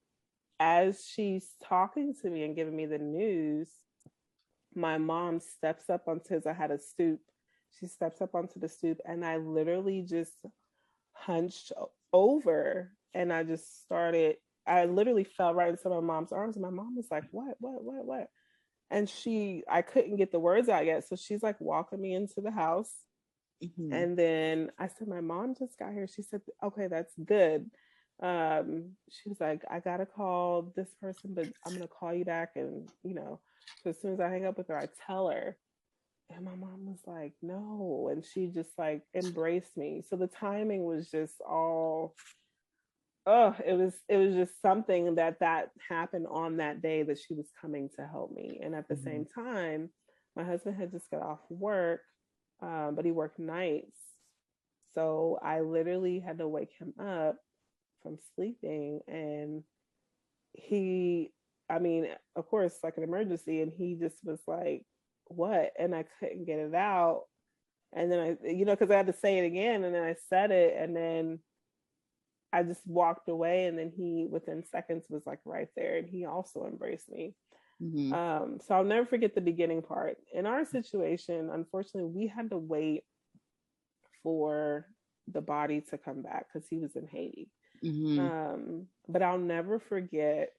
[0.59, 3.68] as she's talking to me and giving me the news,
[4.74, 6.40] my mom steps up onto.
[6.46, 7.20] I had a stoop.
[7.79, 10.35] She steps up onto the stoop, and I literally just
[11.12, 11.73] hunched
[12.12, 14.37] over, and I just started.
[14.67, 17.57] I literally fell right into my mom's arms, and my mom was like, "What?
[17.61, 17.85] What?
[17.85, 18.05] What?
[18.05, 18.29] What?"
[18.91, 22.41] and she i couldn't get the words out yet so she's like walking me into
[22.41, 22.93] the house
[23.62, 23.93] mm-hmm.
[23.93, 27.69] and then i said my mom just got here she said okay that's good
[28.23, 32.51] um she was like i gotta call this person but i'm gonna call you back
[32.57, 33.41] and you know
[33.83, 35.57] so as soon as i hang up with her i tell her
[36.35, 40.03] and my mom was like no and she just like embraced me.
[40.09, 42.15] So the timing was just all
[43.27, 47.35] oh it was it was just something that that happened on that day that she
[47.35, 48.61] was coming to help me.
[48.62, 49.05] And at the mm-hmm.
[49.05, 49.91] same time
[50.35, 52.01] my husband had just got off work
[52.62, 53.99] um, but he worked nights.
[54.95, 57.37] So i literally had to wake him up
[58.03, 59.62] from sleeping and
[60.55, 61.33] he
[61.69, 64.85] i mean of course like an emergency and he just was like
[65.29, 67.23] what and i couldn't get it out
[67.93, 70.15] and then i you know because i had to say it again and then i
[70.29, 71.39] said it and then
[72.53, 76.25] I just walked away, and then he, within seconds, was like right there, and he
[76.25, 77.35] also embraced me.
[77.83, 78.12] Mm-hmm.
[78.12, 80.17] Um, so I'll never forget the beginning part.
[80.33, 83.03] In our situation, unfortunately, we had to wait
[84.23, 84.87] for
[85.33, 87.51] the body to come back because he was in Haiti.
[87.85, 88.21] Mm-hmm.
[88.21, 90.51] Um, but I'll never forget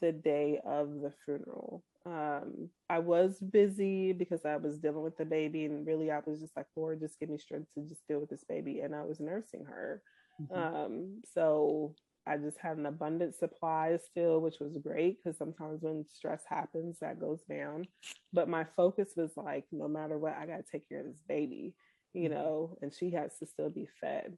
[0.00, 1.84] the day of the funeral.
[2.06, 6.40] Um, I was busy because I was dealing with the baby, and really, I was
[6.40, 8.80] just like, Lord, just give me strength to just deal with this baby.
[8.80, 10.02] And I was nursing her.
[10.40, 10.54] Mm-hmm.
[10.58, 11.94] Um, so
[12.26, 16.98] I just had an abundant supply still, which was great because sometimes when stress happens,
[17.00, 17.86] that goes down.
[18.32, 21.22] But my focus was like, no matter what, I got to take care of this
[21.28, 21.74] baby,
[22.14, 22.34] you mm-hmm.
[22.34, 24.36] know, and she has to still be fed.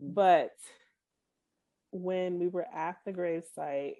[0.00, 0.52] But
[1.92, 3.96] when we were at the gravesite,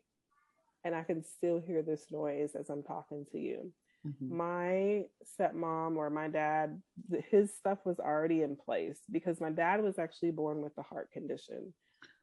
[0.85, 3.73] and I can still hear this noise as I'm talking to you.
[4.07, 4.37] Mm-hmm.
[4.37, 5.03] My
[5.39, 6.83] stepmom or my dad,
[7.31, 11.11] his stuff was already in place because my dad was actually born with a heart
[11.13, 11.73] condition.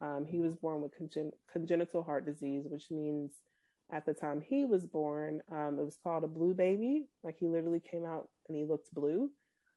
[0.02, 3.32] Um, he was born with congen- congenital heart disease, which means
[3.91, 7.08] at the time he was born, um, it was called a blue baby.
[7.24, 9.30] Like he literally came out and he looked blue.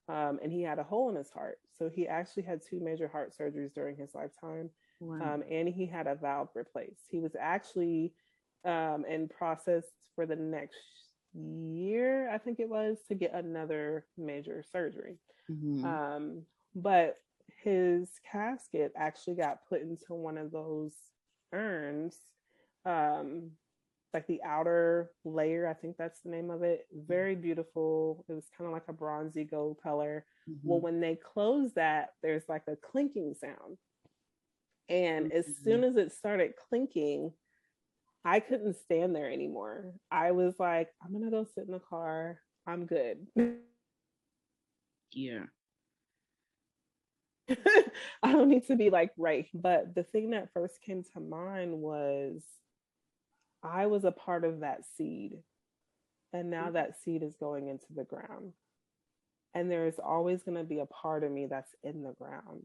[0.09, 1.59] um, and he had a hole in his heart.
[1.79, 5.35] So he actually had two major heart surgeries during his lifetime, wow.
[5.35, 7.03] um, and he had a valve replaced.
[7.09, 8.12] He was actually
[8.64, 10.77] um, in process for the next
[11.35, 15.18] year, I think it was, to get another major surgery.
[15.51, 15.85] Mm-hmm.
[15.85, 16.42] Um,
[16.75, 17.18] but
[17.62, 20.92] his casket actually got put into one of those
[21.53, 22.16] urns
[22.87, 23.51] um
[24.14, 28.48] like the outer layer i think that's the name of it very beautiful it was
[28.57, 30.68] kind of like a bronzy gold color mm-hmm.
[30.68, 33.77] well when they close that there's like a clinking sound
[34.88, 35.37] and mm-hmm.
[35.37, 37.33] as soon as it started clinking
[38.24, 42.38] i couldn't stand there anymore i was like i'm gonna go sit in the car
[42.66, 43.26] i'm good
[45.12, 45.44] yeah
[48.22, 49.46] I don't need to be like right.
[49.54, 52.42] But the thing that first came to mind was
[53.62, 55.32] I was a part of that seed.
[56.32, 56.74] And now mm-hmm.
[56.74, 58.52] that seed is going into the ground.
[59.54, 62.62] And there's always going to be a part of me that's in the ground.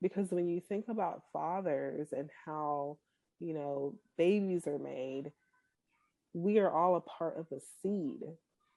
[0.00, 2.98] Because when you think about fathers and how,
[3.42, 5.32] you know, babies are made,
[6.32, 8.20] we are all a part of a seed.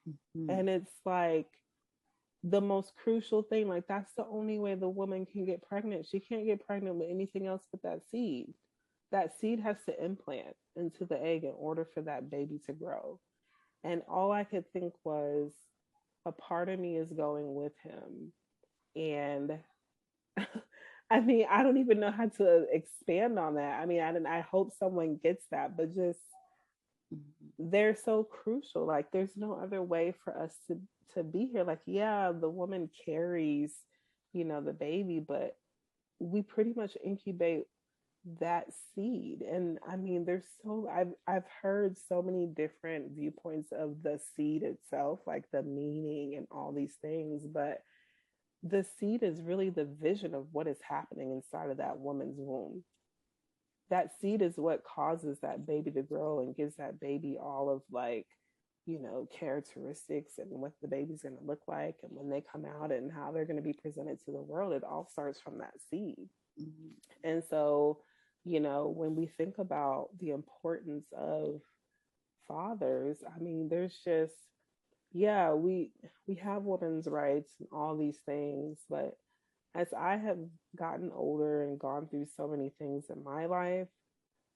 [0.08, 0.50] Mm-hmm.
[0.50, 1.48] And it's like,
[2.48, 3.68] the most crucial thing.
[3.68, 6.06] Like that's the only way the woman can get pregnant.
[6.06, 8.54] She can't get pregnant with anything else but that seed.
[9.12, 13.18] That seed has to implant into the egg in order for that baby to grow.
[13.84, 15.52] And all I could think was
[16.24, 18.32] a part of me is going with him.
[18.96, 19.58] And
[21.10, 23.80] I mean, I don't even know how to expand on that.
[23.80, 26.18] I mean, I, I hope someone gets that, but just
[27.58, 28.86] they're so crucial.
[28.86, 30.78] Like, there's no other way for us to
[31.14, 33.72] to be here like yeah the woman carries
[34.34, 35.56] you know the baby but
[36.20, 37.64] we pretty much incubate
[38.40, 44.02] that seed and i mean there's so i've i've heard so many different viewpoints of
[44.02, 47.82] the seed itself like the meaning and all these things but
[48.68, 52.82] the seed is really the vision of what is happening inside of that woman's womb
[53.88, 57.82] that seed is what causes that baby to grow and gives that baby all of
[57.90, 58.26] like
[58.86, 62.64] you know, characteristics and what the baby's going to look like and when they come
[62.64, 64.72] out and how they're going to be presented to the world.
[64.72, 66.28] It all starts from that seed.
[66.60, 67.28] Mm-hmm.
[67.28, 67.98] And so,
[68.44, 71.60] you know, when we think about the importance of
[72.46, 74.34] fathers, I mean, there's just,
[75.16, 75.92] yeah, we
[76.26, 79.16] we have women's rights and all these things, but
[79.74, 80.38] as I have
[80.76, 83.88] gotten older and gone through so many things in my life,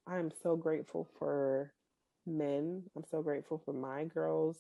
[0.07, 1.73] I'm so grateful for
[2.27, 2.83] men.
[2.97, 4.59] I'm so grateful for my girls'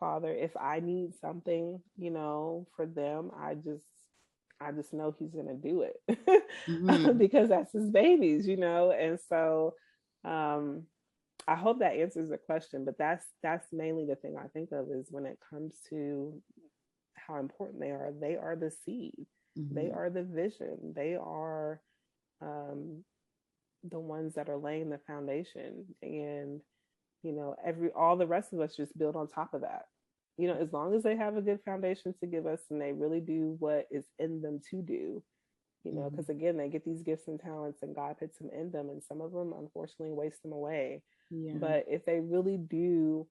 [0.00, 0.34] father.
[0.34, 3.84] If I need something, you know, for them, I just
[4.60, 6.02] I just know he's gonna do it
[6.68, 7.18] mm-hmm.
[7.18, 8.90] because that's his babies, you know.
[8.92, 9.74] And so
[10.24, 10.84] um
[11.50, 14.90] I hope that answers the question, but that's that's mainly the thing I think of
[14.90, 16.40] is when it comes to
[17.14, 18.12] how important they are.
[18.18, 19.26] They are the seed.
[19.58, 19.74] Mm-hmm.
[19.74, 20.92] They are the vision.
[20.94, 21.80] They are
[22.40, 23.04] um,
[23.82, 25.86] the ones that are laying the foundation.
[26.02, 26.60] And
[27.22, 29.84] you know every all the rest of us just build on top of that
[30.36, 32.92] you know as long as they have a good foundation to give us and they
[32.92, 35.22] really do what is in them to do
[35.84, 36.38] you know because mm-hmm.
[36.38, 39.20] again they get these gifts and talents and god puts them in them and some
[39.20, 41.52] of them unfortunately waste them away yeah.
[41.54, 43.26] but if they really do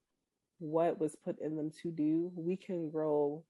[0.60, 3.44] what was put in them to do we can grow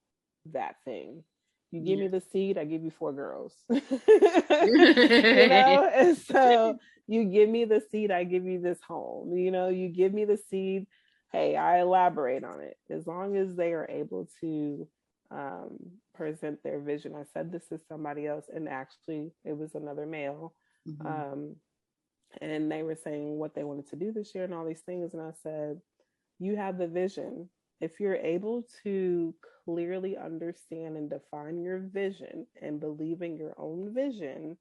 [0.46, 1.24] that thing
[1.72, 2.06] you give yeah.
[2.06, 3.54] me the seed, I give you four girls.
[3.70, 9.38] you know, and so you give me the seed, I give you this home.
[9.38, 10.88] You know, you give me the seed,
[11.32, 12.78] hey, I elaborate on it.
[12.90, 14.88] As long as they are able to
[15.30, 15.78] um,
[16.20, 17.16] present their vision.
[17.16, 20.54] I said this to somebody else, and actually, it was another male.
[20.88, 21.08] Mm-hmm.
[21.08, 21.56] Um,
[22.42, 25.14] and they were saying what they wanted to do this year and all these things.
[25.14, 25.80] And I said,
[26.38, 27.50] You have the vision.
[27.80, 33.94] If you're able to clearly understand and define your vision and believe in your own
[33.94, 34.58] vision,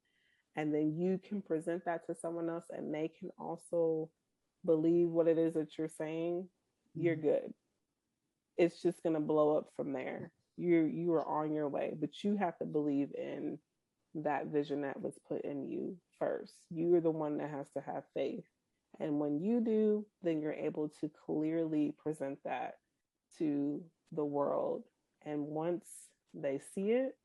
[0.55, 4.09] and then you can present that to someone else and they can also
[4.65, 6.47] believe what it is that you're saying,
[6.95, 7.27] you're mm-hmm.
[7.27, 7.53] good.
[8.57, 10.31] It's just going to blow up from there.
[10.59, 13.59] You you are on your way, but you have to believe in
[14.15, 16.55] that vision that was put in you first.
[16.69, 18.45] You are the one that has to have faith.
[18.99, 22.75] And when you do, then you're able to clearly present that
[23.37, 24.83] to the world
[25.25, 25.85] and once
[26.33, 27.15] they see it,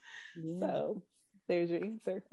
[0.61, 1.03] So
[1.49, 2.23] there's your answer.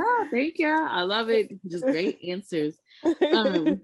[0.00, 0.68] oh, thank you.
[0.68, 1.50] I love it.
[1.66, 2.74] Just great answers.
[3.32, 3.80] Um,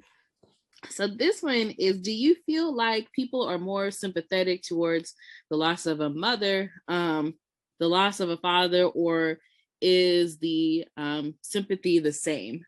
[0.91, 5.14] so this one is do you feel like people are more sympathetic towards
[5.51, 7.35] the loss of a mother, um,
[7.80, 9.39] the loss of a father, or
[9.80, 12.64] is the um, sympathy the same?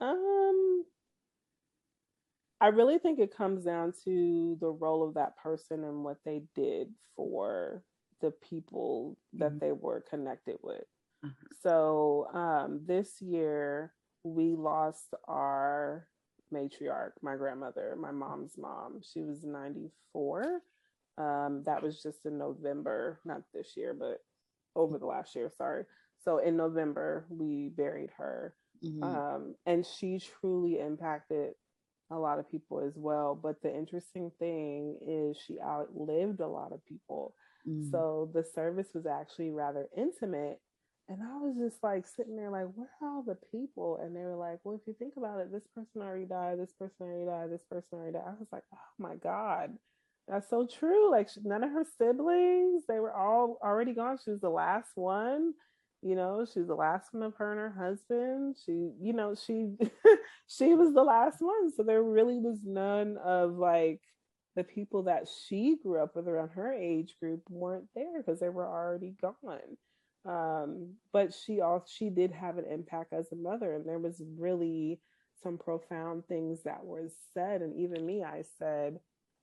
[0.00, 0.84] Um
[2.60, 6.42] I really think it comes down to the role of that person and what they
[6.54, 7.82] did for
[8.20, 9.58] the people that mm-hmm.
[9.58, 10.84] they were connected with.
[11.24, 11.46] Mm-hmm.
[11.62, 13.92] So um, this year
[14.26, 16.06] we lost our
[16.52, 19.00] matriarch, my grandmother, my mom's mom.
[19.02, 20.60] She was 94.
[21.18, 24.18] Um, that was just in November, not this year, but
[24.74, 25.84] over the last year, sorry.
[26.24, 28.54] So in November, we buried her.
[28.84, 29.02] Mm-hmm.
[29.02, 31.52] Um, and she truly impacted
[32.10, 33.38] a lot of people as well.
[33.40, 37.34] But the interesting thing is she outlived a lot of people.
[37.66, 37.90] Mm-hmm.
[37.90, 40.60] So the service was actually rather intimate.
[41.08, 44.00] And I was just like sitting there, like, where are all the people?
[44.02, 46.72] And they were like, well, if you think about it, this person already died, this
[46.72, 48.24] person already died, this person already died.
[48.26, 49.70] I was like, oh my God,
[50.26, 51.08] that's so true.
[51.10, 54.18] Like, none of her siblings, they were all already gone.
[54.24, 55.54] She was the last one
[56.02, 59.70] you know she's the last one of her and her husband she you know she
[60.48, 64.00] she was the last one so there really was none of like
[64.54, 68.48] the people that she grew up with around her age group weren't there because they
[68.48, 69.76] were already gone
[70.26, 74.22] um, but she also she did have an impact as a mother and there was
[74.38, 75.00] really
[75.42, 78.98] some profound things that were said and even me i said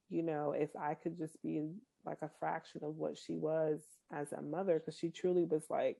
[0.09, 1.61] you know if i could just be
[2.05, 3.81] like a fraction of what she was
[4.11, 5.97] as a mother because she truly was like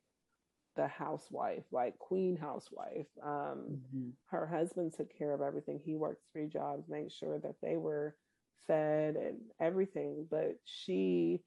[0.75, 3.07] the housewife, like queen housewife.
[3.23, 3.29] Um,
[3.71, 4.09] mm-hmm.
[4.25, 5.79] Her husband took care of everything.
[5.83, 8.15] He worked three jobs, made sure that they were
[8.67, 10.27] fed and everything.
[10.29, 11.41] But she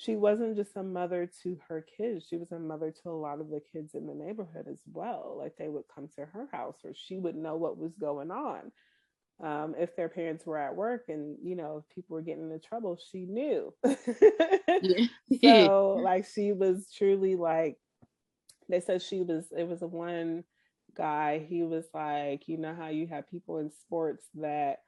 [0.00, 2.24] she wasn't just a mother to her kids.
[2.26, 5.36] She was a mother to a lot of the kids in the neighborhood as well.
[5.38, 8.72] Like they would come to her house, or she would know what was going on.
[9.42, 12.58] Um, if their parents were at work and you know if people were getting into
[12.58, 13.74] trouble, she knew.
[15.42, 17.76] so like she was truly like
[18.70, 20.44] they said she was it was a one
[20.96, 24.80] guy he was like you know how you have people in sports that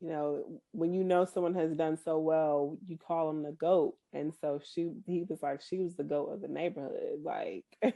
[0.00, 3.94] you know when you know someone has done so well you call them the goat.
[4.12, 7.20] And so she he was like she was the goat of the neighborhood.
[7.22, 7.64] Like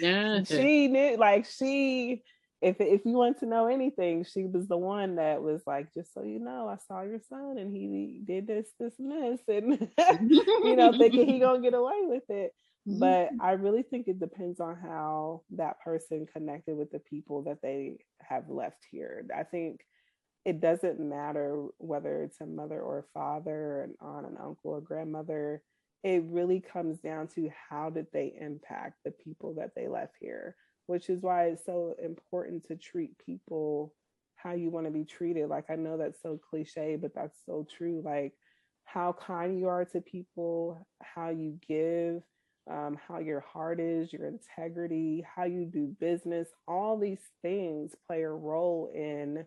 [0.00, 2.22] yeah she knew like she
[2.60, 6.12] if if you want to know anything she was the one that was like just
[6.12, 9.40] so you know i saw your son and he did this this and this.
[9.98, 12.52] And you know thinking he gonna get away with it.
[12.86, 13.42] But mm-hmm.
[13.42, 17.98] I really think it depends on how that person connected with the people that they
[18.22, 19.24] have left here.
[19.36, 19.80] I think
[20.44, 24.80] it doesn't matter whether it's a mother or a father, an aunt, an uncle, or
[24.80, 25.62] grandmother.
[26.02, 30.56] It really comes down to how did they impact the people that they left here,
[30.86, 33.92] which is why it's so important to treat people
[34.36, 35.48] how you want to be treated.
[35.48, 38.02] Like I know that's so cliche, but that's so true.
[38.02, 38.32] Like
[38.84, 42.22] how kind you are to people, how you give,
[42.70, 48.22] um, how your heart is, your integrity, how you do business, all these things play
[48.22, 49.44] a role in,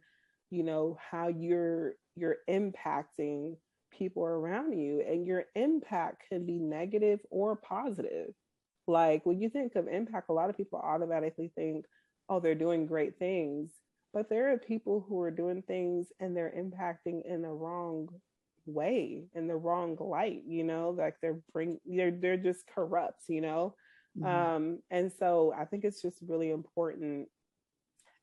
[0.54, 3.56] you know, how you're you're impacting
[3.98, 5.04] people around you.
[5.08, 8.30] And your impact can be negative or positive.
[8.88, 11.86] Like when you think of impact, a lot of people automatically think,
[12.30, 13.72] oh, they're doing great things.
[14.14, 18.10] But there are people who are doing things and they're impacting in the wrong
[18.66, 23.42] way in the wrong light you know like they're bring they're they're just corrupt you
[23.42, 23.76] know
[24.18, 24.26] mm-hmm.
[24.26, 27.28] um and so i think it's just really important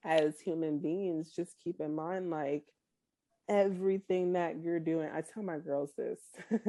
[0.04, 2.64] as human beings just keep in mind like
[3.48, 6.20] everything that you're doing i tell my girls this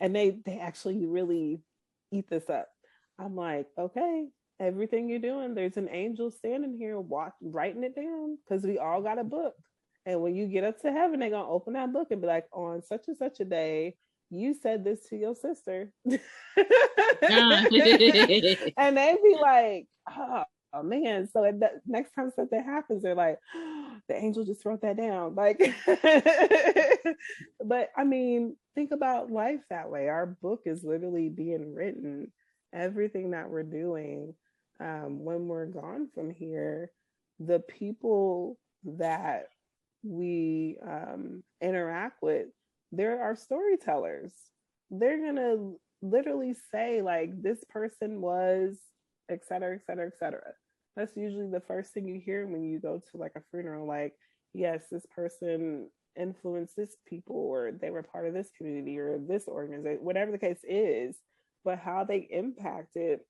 [0.00, 1.60] and they they actually really
[2.12, 2.68] eat this up
[3.18, 4.26] i'm like okay
[4.60, 9.00] everything you're doing there's an angel standing here watch, writing it down because we all
[9.00, 9.54] got a book
[10.06, 12.46] and when you get up to heaven, they're gonna open that book and be like,
[12.52, 13.96] on such and such a day,
[14.30, 15.92] you said this to your sister.
[16.04, 16.18] and
[18.96, 21.28] they be like, oh, oh man.
[21.32, 25.34] So the next time something happens, they're like, oh, the angel just wrote that down.
[25.34, 25.58] Like,
[27.64, 30.08] but I mean, think about life that way.
[30.08, 32.32] Our book is literally being written.
[32.72, 34.34] Everything that we're doing
[34.80, 36.90] um, when we're gone from here,
[37.38, 39.46] the people that
[40.02, 42.46] we um, interact with,
[42.92, 44.32] there are storytellers.
[44.90, 48.76] They're gonna literally say like this person was,
[49.30, 50.52] et cetera, et cetera, et cetera.
[50.96, 53.86] That's usually the first thing you hear when you go to like a funeral.
[53.86, 54.14] Like,
[54.52, 59.46] yes, this person influenced this people, or they were part of this community, or this
[59.46, 61.16] organization, whatever the case is.
[61.64, 63.20] But how they impacted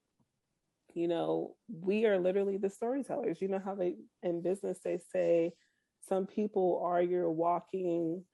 [0.94, 3.40] you know, we are literally the storytellers.
[3.40, 5.52] You know how they in business they say
[6.08, 8.24] some people are your walking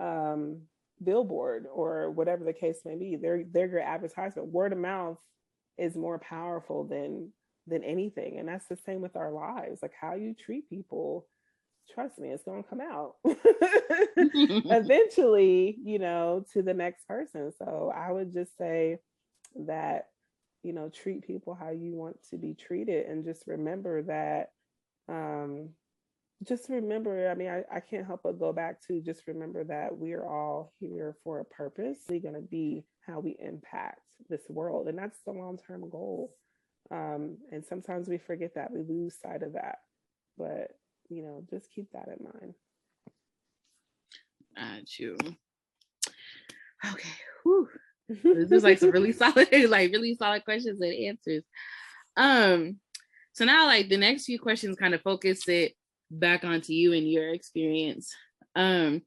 [0.00, 0.62] um,
[1.02, 3.16] billboard or whatever the case may be.
[3.16, 4.48] They're they're your advertisement.
[4.48, 5.18] Word of mouth
[5.78, 7.32] is more powerful than
[7.66, 9.80] than anything, and that's the same with our lives.
[9.82, 11.26] Like how you treat people
[11.92, 17.52] trust me, it's gonna come out eventually, you know, to the next person.
[17.58, 18.98] So I would just say
[19.66, 20.08] that,
[20.62, 24.50] you know, treat people how you want to be treated and just remember that
[25.08, 25.70] um
[26.46, 29.96] just remember, I mean, I, I can't help but go back to just remember that
[29.96, 31.96] we are all here for a purpose.
[32.08, 34.88] We're going to be how we impact this world.
[34.88, 36.34] And that's the long term goal.
[36.90, 39.78] Um, and sometimes we forget that, we lose sight of that.
[40.38, 40.72] But,
[41.08, 42.54] you know, just keep that in mind.
[44.56, 45.16] Got you.
[46.92, 47.08] Okay.
[47.42, 47.68] Whew.
[48.08, 51.44] this is like some really solid, like really solid questions and answers.
[52.16, 52.78] Um,
[53.32, 55.74] so now like the next few questions kind of focus it
[56.10, 58.14] back onto you and your experience.
[58.54, 59.02] Um,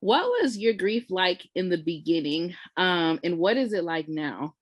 [0.00, 2.54] what was your grief like in the beginning?
[2.76, 4.54] Um, and what is it like now?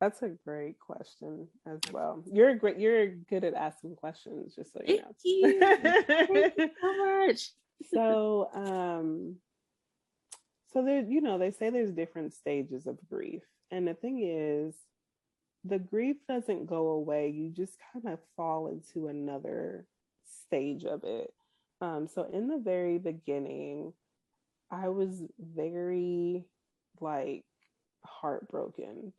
[0.00, 2.24] That's a great question as well.
[2.30, 2.78] You're great.
[2.78, 5.14] You're good at asking questions, just so you Thank know.
[5.24, 5.60] You.
[6.06, 7.50] Thank you so much.
[7.92, 9.36] so, um,
[10.72, 14.74] so there, you know, they say there's different stages of grief, and the thing is,
[15.64, 17.28] the grief doesn't go away.
[17.28, 19.86] You just kind of fall into another
[20.46, 21.32] stage of it.
[21.82, 23.92] Um, so in the very beginning,
[24.70, 26.44] I was very
[27.00, 27.44] like
[28.04, 29.12] heartbroken.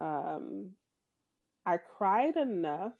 [0.00, 0.70] Um,
[1.66, 2.92] I cried enough,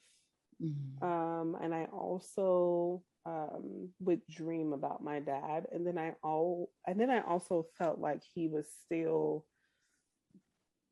[0.61, 1.05] mm-hmm.
[1.05, 6.99] um, and I also um, would dream about my dad, and then I all, and
[6.99, 9.45] then I also felt like he was still.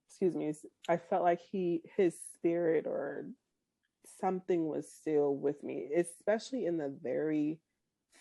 [0.10, 0.52] Excuse me.
[0.90, 3.26] I felt like he, his spirit or
[4.20, 7.60] something was still with me, especially in the very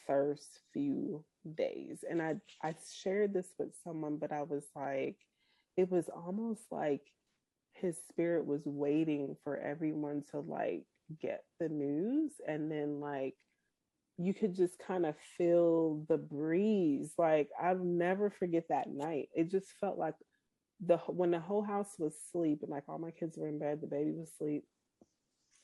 [0.09, 1.25] first few
[1.57, 2.05] days.
[2.11, 5.19] And I I shared this with someone, but I was like,
[5.79, 7.03] it was almost like
[7.75, 10.85] his spirit was waiting for everyone to like
[11.23, 13.35] get the news and then like
[14.19, 19.51] you could just kind of feel the breeze like i'll never forget that night it
[19.51, 20.15] just felt like
[20.87, 23.81] the when the whole house was asleep and like all my kids were in bed
[23.81, 24.65] the baby was asleep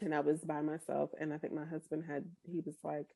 [0.01, 1.11] and I was by myself.
[1.20, 3.09] And I think my husband had, he was like,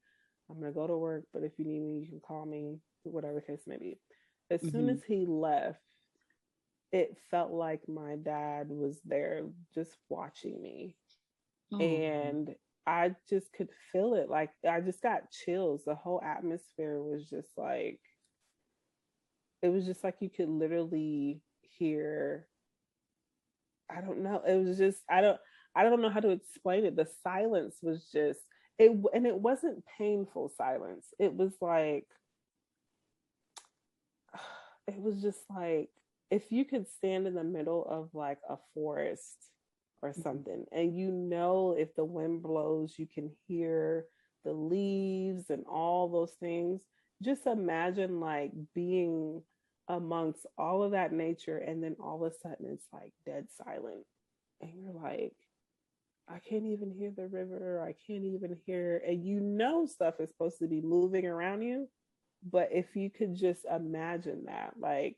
[0.51, 2.78] I'm going to go to work, but if you need me, you can call me,
[3.03, 3.99] whatever case may be.
[4.51, 4.70] As mm-hmm.
[4.70, 5.78] soon as he left,
[6.90, 9.42] it felt like my dad was there
[9.74, 10.96] just watching me.
[11.72, 11.78] Oh.
[11.78, 12.55] And
[12.86, 14.30] I just could feel it.
[14.30, 15.82] Like I just got chills.
[15.84, 18.01] The whole atmosphere was just like,
[19.61, 22.46] it was just like you could literally hear.
[23.90, 24.42] I don't know.
[24.46, 25.38] It was just, I don't,
[25.74, 26.96] I don't know how to explain it.
[26.96, 28.40] The silence was just
[28.79, 31.07] it and it wasn't painful silence.
[31.18, 32.07] It was like
[34.89, 35.91] it was just like
[36.31, 39.37] if you could stand in the middle of like a forest
[40.03, 40.22] or mm-hmm.
[40.22, 44.05] something and you know if the wind blows you can hear
[44.45, 46.81] the leaves and all those things
[47.22, 49.43] just imagine like being
[49.89, 54.05] amongst all of that nature and then all of a sudden it's like dead silent
[54.61, 55.35] and you're like
[56.31, 57.83] I can't even hear the river.
[57.83, 61.89] I can't even hear, and you know, stuff is supposed to be moving around you.
[62.51, 65.16] But if you could just imagine that, like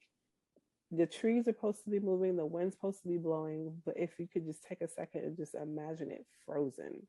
[0.90, 4.18] the trees are supposed to be moving, the wind's supposed to be blowing, but if
[4.18, 7.06] you could just take a second and just imagine it frozen.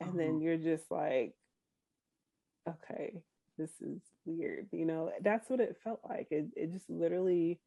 [0.00, 0.18] And uh-huh.
[0.18, 1.34] then you're just like,
[2.68, 3.14] okay,
[3.58, 4.68] this is weird.
[4.72, 6.28] You know, that's what it felt like.
[6.30, 7.60] It, it just literally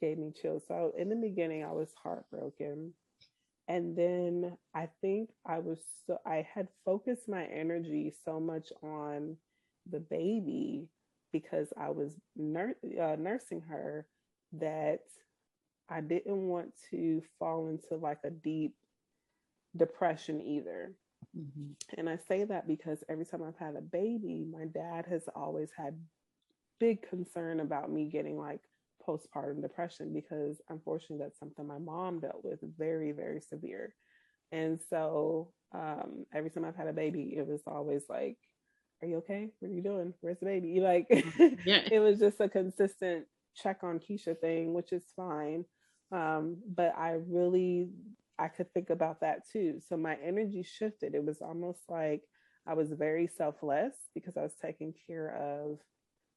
[0.00, 0.64] gave me chills.
[0.68, 2.92] So in the beginning, I was heartbroken
[3.68, 9.36] and then i think i was so i had focused my energy so much on
[9.90, 10.88] the baby
[11.32, 14.06] because i was nur- uh, nursing her
[14.52, 15.00] that
[15.88, 18.74] i didn't want to fall into like a deep
[19.76, 20.94] depression either
[21.36, 21.72] mm-hmm.
[21.98, 25.68] and i say that because every time i've had a baby my dad has always
[25.76, 25.98] had
[26.78, 28.60] big concern about me getting like
[29.06, 33.94] postpartum depression because unfortunately that's something my mom dealt with very very severe.
[34.52, 38.36] And so um, every time i've had a baby it was always like
[39.02, 39.50] are you okay?
[39.58, 40.14] What are you doing?
[40.20, 40.80] Where's the baby?
[40.80, 41.68] Like mm-hmm.
[41.68, 41.82] yeah.
[41.90, 45.64] it was just a consistent check on keisha thing which is fine.
[46.12, 47.88] Um, but i really
[48.38, 49.80] i could think about that too.
[49.88, 51.14] So my energy shifted.
[51.14, 52.22] It was almost like
[52.66, 55.78] i was very selfless because i was taking care of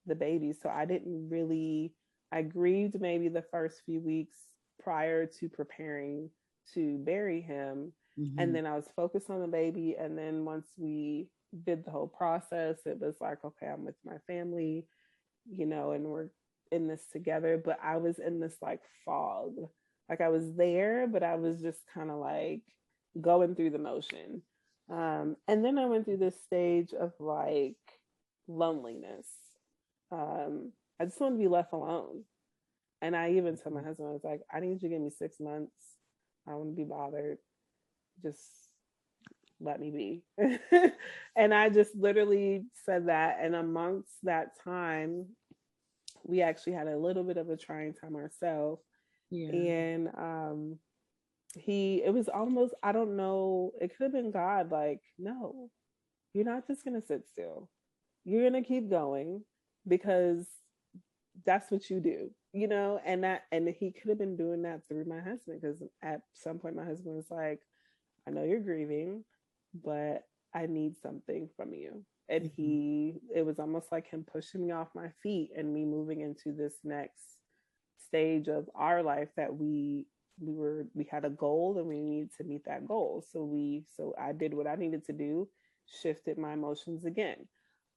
[0.06, 0.54] the baby.
[0.54, 1.94] So i didn't really
[2.32, 4.38] I grieved maybe the first few weeks
[4.82, 6.30] prior to preparing
[6.74, 7.94] to bury him.
[8.20, 8.40] Mm-hmm.
[8.40, 9.96] And then I was focused on the baby.
[10.00, 11.28] And then once we
[11.66, 14.86] did the whole process, it was like, okay, I'm with my family,
[15.52, 16.28] you know, and we're
[16.72, 17.62] in this together.
[17.64, 19.56] But I was in this like fog.
[20.10, 22.62] Like I was there, but I was just kind of like
[23.20, 24.42] going through the motion.
[24.92, 27.76] Um, and then I went through this stage of like
[28.48, 29.28] loneliness.
[30.12, 32.24] Um, I just want to be left alone.
[33.02, 35.10] And I even told my husband, I was like, I need you to give me
[35.10, 35.72] six months.
[36.48, 37.38] I to be bothered.
[38.22, 38.42] Just
[39.62, 40.24] let me be.
[41.36, 43.38] and I just literally said that.
[43.42, 45.28] And amongst that time,
[46.24, 48.82] we actually had a little bit of a trying time ourselves.
[49.30, 49.50] Yeah.
[49.50, 50.80] And um
[51.56, 55.70] he it was almost I don't know, it could have been God, like, no,
[56.34, 57.70] you're not just gonna sit still.
[58.26, 59.44] You're gonna keep going
[59.88, 60.46] because
[61.46, 64.82] that's what you do, you know, and that and he could have been doing that
[64.88, 67.62] through my husband because at some point my husband was like,
[68.28, 69.24] I know you're grieving,
[69.84, 70.24] but
[70.54, 72.04] I need something from you.
[72.28, 72.62] And mm-hmm.
[72.62, 76.52] he, it was almost like him pushing me off my feet and me moving into
[76.52, 77.38] this next
[78.08, 80.08] stage of our life that we
[80.42, 83.84] we were we had a goal and we needed to meet that goal so we
[83.96, 85.48] so i did what i needed to do
[86.02, 87.46] shifted my emotions again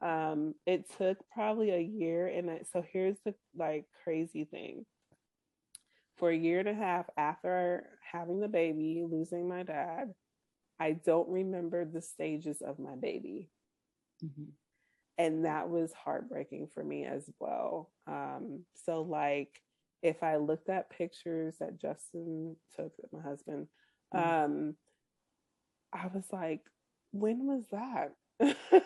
[0.03, 4.85] um it took probably a year and I, so here's the like crazy thing
[6.19, 10.13] for a year and a half after having the baby losing my dad
[10.83, 13.49] I don't remember the stages of my baby.
[14.25, 14.51] Mm-hmm.
[15.17, 17.93] And that was heartbreaking for me as well.
[18.09, 19.61] Um, so, like,
[20.03, 23.69] if I looked at pictures that Justin took with my husband,
[24.13, 24.45] mm-hmm.
[24.45, 24.75] um,
[25.93, 26.63] I was like,
[27.13, 28.15] when was that?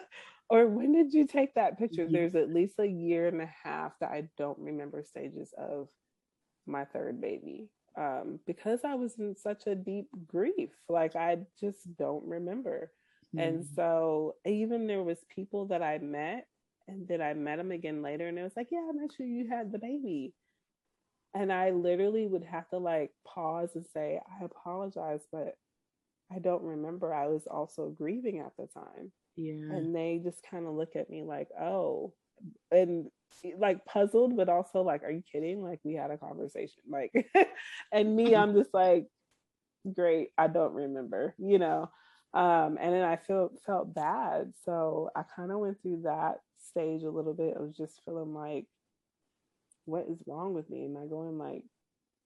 [0.49, 2.07] or when did you take that picture?
[2.09, 5.88] There's at least a year and a half that I don't remember stages of
[6.66, 10.70] my third baby um, because I was in such a deep grief.
[10.88, 12.92] Like I just don't remember.
[13.34, 13.49] Mm-hmm.
[13.49, 16.47] And so even there was people that I met
[16.86, 19.26] and then I met them again later and it was like, yeah, I'm not sure
[19.26, 20.32] you had the baby.
[21.34, 25.57] And I literally would have to like pause and say, I apologize, but
[26.32, 27.12] I don't remember.
[27.12, 29.12] I was also grieving at the time.
[29.37, 29.76] Yeah.
[29.76, 32.12] And they just kind of look at me like, oh,
[32.70, 33.11] and
[33.59, 35.62] like puzzled, but also like, are you kidding?
[35.62, 36.82] Like we had a conversation.
[36.89, 37.12] Like
[37.93, 39.07] and me, I'm just like,
[39.95, 41.91] great, I don't remember, you know.
[42.34, 44.53] Um, and then I felt felt bad.
[44.64, 48.66] So I kind of went through that stage a little bit of just feeling like,
[49.84, 50.84] what is wrong with me?
[50.84, 51.62] Am I going like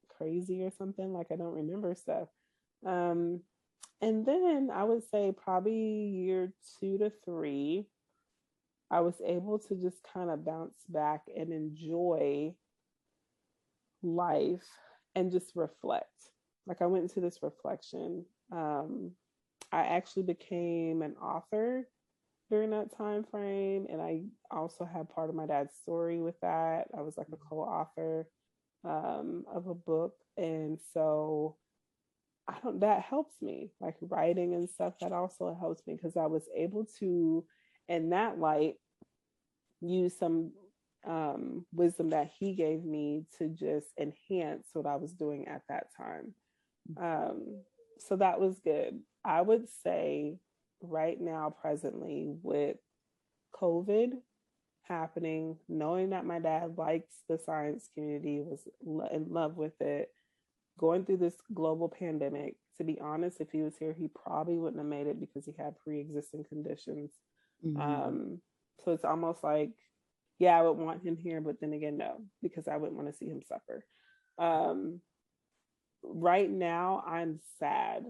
[0.08, 1.12] crazy or something?
[1.12, 2.28] Like I don't remember stuff.
[2.86, 3.40] Um,
[4.00, 7.86] and then I would say probably year two to three,
[8.90, 12.54] I was able to just kind of bounce back and enjoy
[14.02, 14.66] life
[15.14, 16.30] and just reflect.
[16.66, 18.24] Like I went into this reflection.
[18.52, 19.12] Um,
[19.72, 21.88] I actually became an author
[22.50, 26.86] during that time frame, and I also had part of my dad's story with that.
[26.96, 28.26] I was like a co-author
[28.84, 31.56] um, of a book, and so
[32.50, 32.80] I don't.
[32.80, 34.94] That helps me, like writing and stuff.
[35.00, 37.44] That also helps me because I was able to
[37.88, 38.76] in that light,
[39.80, 40.52] use some
[41.06, 45.88] um, wisdom that he gave me to just enhance what I was doing at that
[45.96, 46.34] time.
[47.00, 47.62] Um,
[47.98, 49.00] so that was good.
[49.24, 50.38] I would say
[50.82, 52.76] right now, presently, with
[53.60, 54.12] COVID
[54.82, 60.10] happening, knowing that my dad likes the science community, was in love with it,
[60.80, 62.56] going through this global pandemic.
[62.78, 65.52] To be honest, if he was here, he probably wouldn't have made it because he
[65.58, 67.10] had pre existing conditions.
[67.64, 67.80] Mm-hmm.
[67.80, 68.40] Um,
[68.82, 69.72] so it's almost like,
[70.38, 73.16] yeah, I would want him here, but then again, no, because I wouldn't want to
[73.16, 73.84] see him suffer.
[74.38, 75.02] Um,
[76.02, 78.06] right now, I'm sad.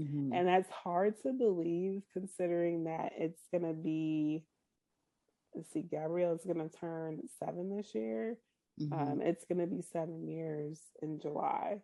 [0.00, 0.32] Mm-hmm.
[0.32, 4.46] And that's hard to believe considering that it's going to be,
[5.54, 8.38] let's see, Gabrielle is going to turn seven this year.
[8.80, 8.92] Mm-hmm.
[8.92, 11.80] Um, it's going to be seven years in July.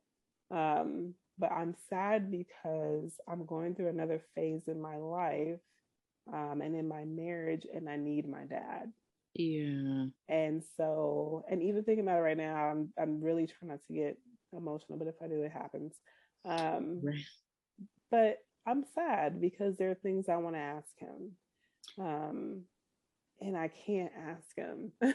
[0.51, 5.61] Um, but I'm sad because I'm going through another phase in my life
[6.33, 8.93] um, and in my marriage, and I need my dad.
[9.35, 10.07] Yeah.
[10.29, 13.93] And so, and even thinking about it right now, I'm I'm really trying not to
[13.93, 14.19] get
[14.57, 15.95] emotional, but if I do, it happens.
[16.45, 17.21] Um, right.
[18.11, 21.33] But I'm sad because there are things I want to ask him.
[21.99, 22.63] Um,
[23.41, 24.93] and I can't ask him.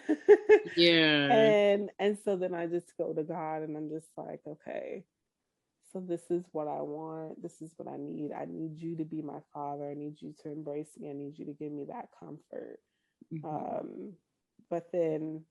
[0.76, 1.32] yeah.
[1.32, 5.04] And and so then I just go to God and I'm just like, okay,
[5.92, 7.42] so this is what I want.
[7.42, 8.32] This is what I need.
[8.32, 9.90] I need you to be my father.
[9.90, 11.10] I need you to embrace me.
[11.10, 12.80] I need you to give me that comfort.
[13.34, 13.46] Mm-hmm.
[13.46, 14.14] Um,
[14.70, 15.44] but then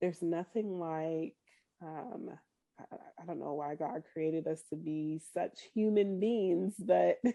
[0.00, 1.34] there's nothing like
[1.82, 2.30] um,
[2.78, 7.18] I, I, don't know why God created us to be such human beings, but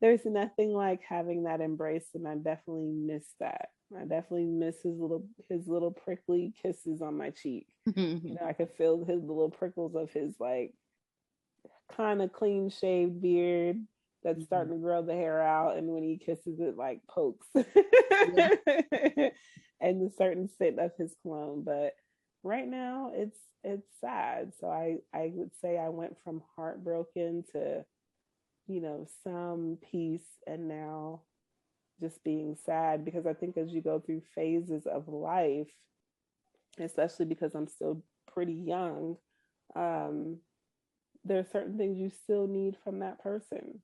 [0.00, 3.70] there's nothing like having that embrace, and I definitely miss that.
[3.96, 7.66] I definitely miss his little his little prickly kisses on my cheek.
[7.96, 10.74] you know, I could feel his little prickles of his like
[11.96, 13.80] kind of clean shaved beard
[14.22, 14.44] that's mm-hmm.
[14.44, 18.50] starting to grow the hair out and when he kisses it like pokes yeah.
[19.80, 21.92] and the certain scent of his cologne but
[22.42, 27.84] right now it's it's sad so i i would say i went from heartbroken to
[28.68, 31.22] you know some peace and now
[32.00, 35.70] just being sad because i think as you go through phases of life
[36.78, 38.02] especially because i'm still
[38.32, 39.16] pretty young
[39.74, 40.38] um
[41.24, 43.80] there are certain things you still need from that person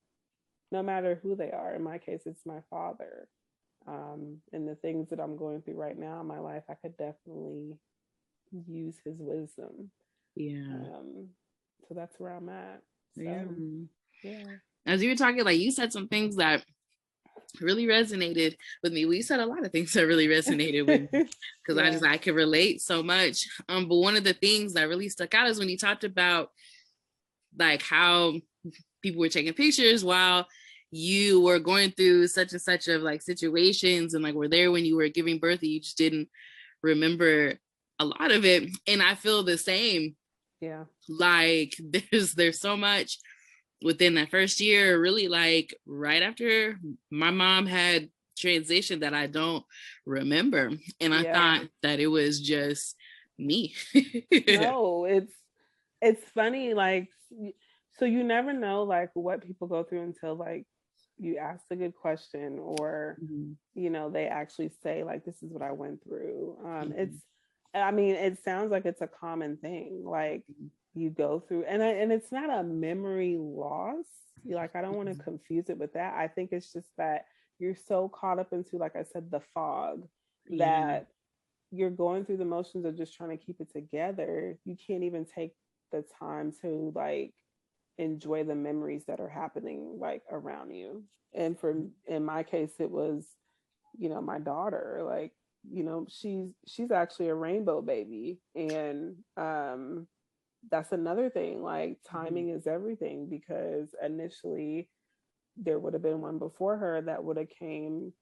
[0.74, 1.74] no matter who they are.
[1.74, 3.28] In my case, it's my father.
[3.86, 6.96] Um, and the things that I'm going through right now in my life, I could
[6.96, 7.76] definitely
[8.66, 9.90] use his wisdom.
[10.34, 10.72] Yeah.
[10.72, 11.28] Um,
[11.86, 12.82] so that's where I'm at.
[13.14, 13.44] So, yeah.
[14.24, 14.56] Yeah.
[14.86, 16.64] As you were talking, like you said some things that
[17.60, 19.06] really resonated with me.
[19.06, 21.28] We said a lot of things that really resonated with me
[21.66, 21.84] because yeah.
[21.84, 23.46] I just I could relate so much.
[23.68, 26.50] Um, but one of the things that really stuck out is when you talked about
[27.58, 28.34] like how
[29.02, 30.46] people were taking pictures while
[30.90, 34.84] you were going through such and such of like situations and like were there when
[34.84, 36.28] you were giving birth and you just didn't
[36.82, 37.54] remember
[37.98, 40.14] a lot of it and i feel the same
[40.60, 41.74] yeah like
[42.12, 43.18] there's there's so much
[43.84, 46.78] within that first year really like right after
[47.10, 49.64] my mom had transitioned that i don't
[50.06, 50.70] remember
[51.00, 51.32] and i yeah.
[51.32, 52.96] thought that it was just
[53.38, 53.74] me
[54.48, 55.34] no it's
[56.00, 57.08] it's funny like
[57.98, 60.66] so you never know like what people go through until like
[61.18, 63.52] you ask a good question or mm-hmm.
[63.74, 66.98] you know they actually say like this is what i went through um mm-hmm.
[66.98, 67.16] it's
[67.74, 70.66] i mean it sounds like it's a common thing like mm-hmm.
[70.94, 74.06] You go through and I, and it's not a memory loss
[74.46, 75.24] like i don't want to mm-hmm.
[75.24, 76.14] confuse it with that.
[76.14, 77.26] I think it's just that
[77.58, 80.06] you're so caught up into like i said the fog
[80.58, 81.06] that
[81.70, 84.56] you're going through the motions of just trying to keep it together.
[84.64, 85.54] You can't even take
[85.90, 87.32] the time to like
[87.98, 91.04] enjoy the memories that are happening like around you.
[91.34, 91.74] And for
[92.06, 93.26] in my case it was
[93.96, 95.32] you know my daughter like
[95.70, 98.38] you know she's she's actually a rainbow baby.
[98.54, 100.06] And um
[100.70, 102.16] that's another thing like mm-hmm.
[102.16, 104.88] timing is everything because initially
[105.56, 108.12] there would have been one before her that would have came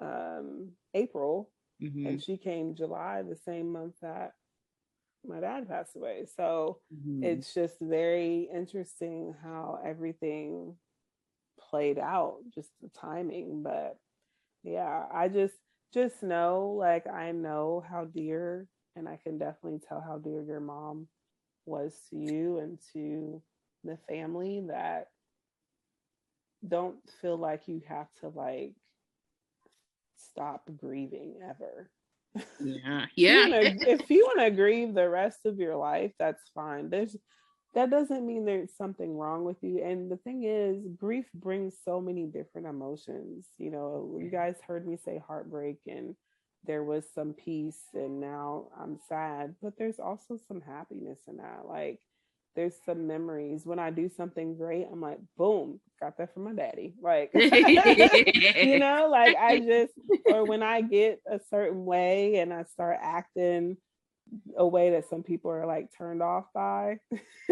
[0.00, 1.50] um april
[1.82, 2.06] mm-hmm.
[2.06, 4.32] and she came july the same month that
[5.26, 6.26] my dad passed away.
[6.36, 7.24] So mm-hmm.
[7.24, 10.76] it's just very interesting how everything
[11.70, 13.62] played out, just the timing.
[13.62, 13.96] But
[14.62, 15.54] yeah, I just
[15.92, 18.66] just know like I know how dear
[18.96, 21.08] and I can definitely tell how dear your mom
[21.68, 23.42] was to you and to
[23.84, 25.08] the family that
[26.66, 28.74] don't feel like you have to like
[30.16, 31.90] stop grieving ever.
[32.60, 33.06] Yeah.
[33.16, 36.90] yeah if you want to grieve the rest of your life that's fine.
[36.90, 37.16] There's
[37.74, 39.82] that doesn't mean there's something wrong with you.
[39.84, 43.46] And the thing is grief brings so many different emotions.
[43.58, 46.14] You know you guys heard me say heartbreak and
[46.64, 51.62] there was some peace and now i'm sad but there's also some happiness in that
[51.66, 52.00] like
[52.58, 54.88] there's some memories when I do something great.
[54.90, 56.94] I'm like, boom, got that from my daddy.
[57.00, 59.92] Like, you know, like I just,
[60.26, 63.76] or when I get a certain way and I start acting
[64.56, 66.98] a way that some people are like turned off by.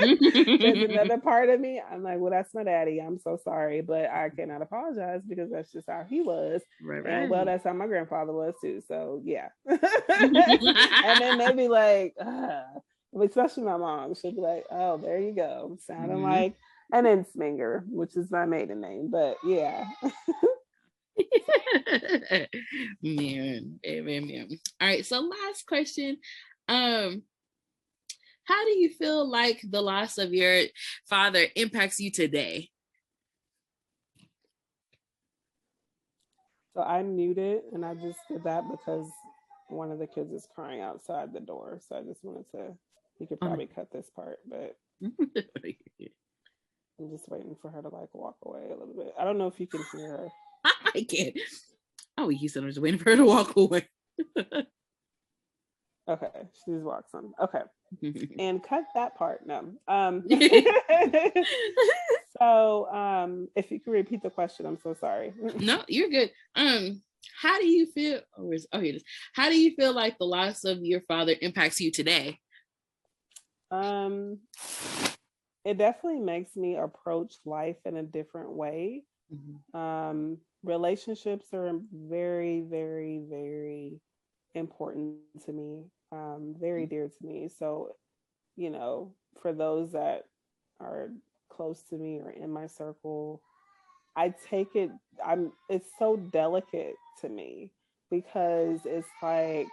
[0.00, 0.20] There's
[0.90, 1.80] another part of me.
[1.80, 3.00] I'm like, well, that's my daddy.
[3.00, 6.62] I'm so sorry, but I cannot apologize because that's just how he was.
[6.82, 7.12] Right, right.
[7.12, 8.82] And well, that's how my grandfather was too.
[8.86, 9.48] So yeah.
[9.66, 9.80] and
[11.20, 12.62] then maybe like, uh,
[13.20, 14.14] especially my mom.
[14.14, 16.30] She'll be like, "Oh, there you go," sounding mm-hmm.
[16.30, 16.54] like
[16.92, 19.10] an Insminger, which is my maiden name.
[19.10, 19.84] But yeah.
[23.02, 24.48] man, man, man.
[24.80, 25.04] All right.
[25.04, 26.18] So last question.
[26.68, 27.22] Um,
[28.44, 30.64] how do you feel like the loss of your
[31.08, 32.70] father impacts you today?
[36.74, 39.08] So I muted and I just did that because
[39.68, 41.80] one of the kids is crying outside the door.
[41.86, 42.74] So I just wanted to
[43.18, 45.12] you could probably um, cut this part, but I'm
[47.10, 49.12] just waiting for her to like walk away a little bit.
[49.18, 50.28] I don't know if you can hear her.
[50.94, 51.36] I can't.
[52.16, 53.88] Oh, he said was waiting for her to walk away.
[56.08, 56.26] okay,
[56.64, 57.32] she's walked some.
[57.40, 57.62] Okay,
[58.38, 59.46] and cut that part.
[59.46, 59.72] No.
[59.86, 60.24] Um.
[62.38, 65.32] so, um, if you could repeat the question, I'm so sorry.
[65.58, 66.30] no, you're good.
[66.56, 67.02] Um,
[67.40, 68.20] how do you feel?
[68.36, 69.04] Oh, oh, here it is.
[69.34, 72.38] How do you feel like the loss of your father impacts you today?
[73.70, 74.38] Um,
[75.64, 79.04] it definitely makes me approach life in a different way.
[79.32, 79.78] Mm-hmm.
[79.78, 80.38] Um,
[80.68, 84.00] relationships are very, very, very
[84.54, 85.16] important
[85.46, 85.84] to me.
[86.12, 86.90] Um, very mm-hmm.
[86.90, 87.50] dear to me.
[87.58, 87.96] So,
[88.56, 90.24] you know, for those that
[90.80, 91.10] are
[91.50, 93.42] close to me or in my circle,
[94.14, 94.90] I take it,
[95.24, 97.70] I'm, it's so delicate to me
[98.10, 99.68] because it's like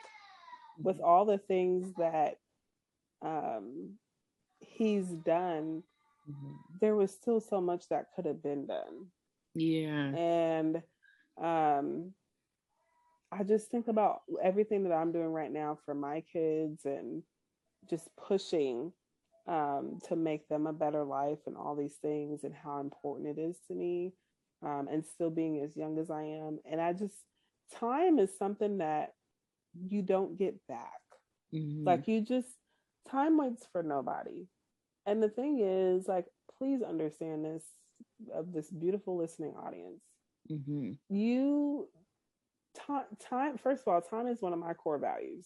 [0.82, 1.06] with mm-hmm.
[1.06, 2.38] all the things that
[3.22, 3.91] um,
[4.60, 5.84] he's done,
[6.30, 6.54] mm-hmm.
[6.80, 9.08] there was still so much that could have been done.
[9.56, 10.14] Yeah.
[10.16, 10.84] And
[11.41, 12.14] um,
[13.32, 17.24] I just think about everything that I'm doing right now for my kids and
[17.89, 18.91] just pushing
[19.47, 23.41] um, to make them a better life and all these things and how important it
[23.41, 24.14] is to me
[24.64, 26.60] um, and still being as young as I am.
[26.70, 27.16] And I just,
[27.80, 29.14] time is something that
[29.88, 31.01] you don't get back.
[31.53, 31.86] Mm-hmm.
[31.86, 32.49] Like you just,
[33.10, 34.47] time waits for nobody.
[35.06, 36.26] And the thing is, like,
[36.58, 37.64] please understand this
[38.34, 40.02] of this beautiful listening audience.
[40.52, 40.91] Mm-hmm.
[41.10, 41.88] You,
[42.76, 45.46] time, time, first of all, time is one of my core values.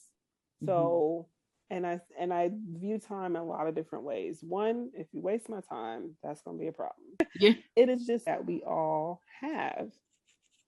[0.65, 1.27] So,
[1.71, 1.75] mm-hmm.
[1.77, 4.39] and I and I view time in a lot of different ways.
[4.41, 6.95] One, if you waste my time, that's going to be a problem.
[7.39, 7.53] Yeah.
[7.75, 9.91] It is just that we all have.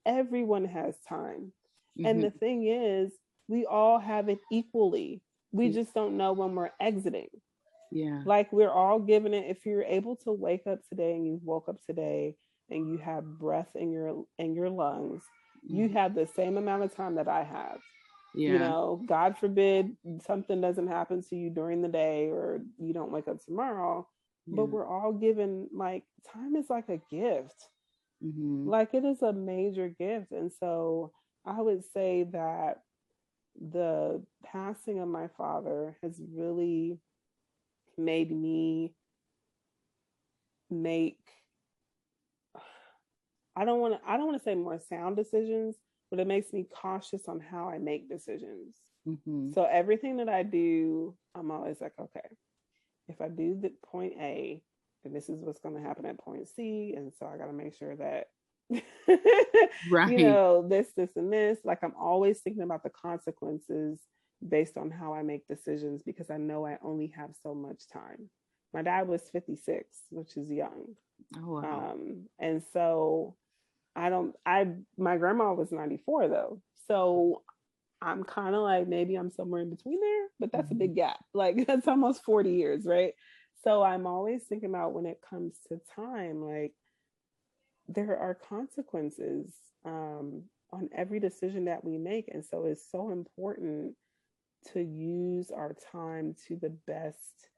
[0.06, 1.52] Everyone has time.
[2.00, 2.06] Mm-hmm.
[2.06, 2.38] And the mm-hmm.
[2.38, 3.12] thing is,
[3.48, 5.22] we all have it equally.
[5.52, 5.74] We mm-hmm.
[5.74, 7.28] just don't know when we're exiting.
[7.92, 8.22] Yeah.
[8.26, 9.46] Like we're all given it.
[9.50, 12.36] If you're able to wake up today and you woke up today
[12.70, 15.22] and you have breath in your in your lungs,
[15.66, 15.76] mm-hmm.
[15.76, 17.80] you have the same amount of time that I have.
[18.34, 18.54] Yeah.
[18.54, 23.12] You know, God forbid something doesn't happen to you during the day or you don't
[23.12, 24.08] wake up tomorrow.
[24.48, 24.56] Yeah.
[24.56, 27.68] But we're all given like time is like a gift.
[28.24, 28.70] Mm-hmm.
[28.70, 30.32] Like it is a major gift.
[30.32, 31.12] And so
[31.46, 32.82] I would say that
[33.60, 37.00] the passing of my father has really
[37.98, 38.94] made me
[40.70, 41.18] make
[43.56, 45.76] I don't want to I don't want to say more sound decisions,
[46.10, 48.76] but it makes me cautious on how I make decisions.
[49.08, 49.52] Mm-hmm.
[49.54, 52.28] So everything that I do, I'm always like, okay,
[53.08, 54.62] if I do the point A,
[55.04, 57.54] then this is what's going to happen at point C, and so I got to
[57.54, 58.28] make sure that
[59.92, 60.18] right.
[60.18, 61.60] you know this, this, and this.
[61.66, 64.00] Like I'm always thinking about the consequences
[64.48, 68.30] based on how I make decisions because I know I only have so much time.
[68.74, 70.96] My dad was 56, which is young.
[71.38, 71.92] Oh, wow.
[71.92, 73.36] Um, and so
[73.96, 74.68] I don't, I,
[74.98, 76.62] my grandma was 94 though.
[76.88, 77.44] So
[78.02, 80.84] I'm kind of like, maybe I'm somewhere in between there, but that's mm-hmm.
[80.84, 81.20] a big gap.
[81.34, 83.14] Like that's almost 40 years, right?
[83.64, 86.74] So I'm always thinking about when it comes to time, like
[87.88, 89.52] there are consequences
[89.86, 92.30] um, on every decision that we make.
[92.32, 93.96] And so it's so important
[94.74, 97.49] to use our time to the best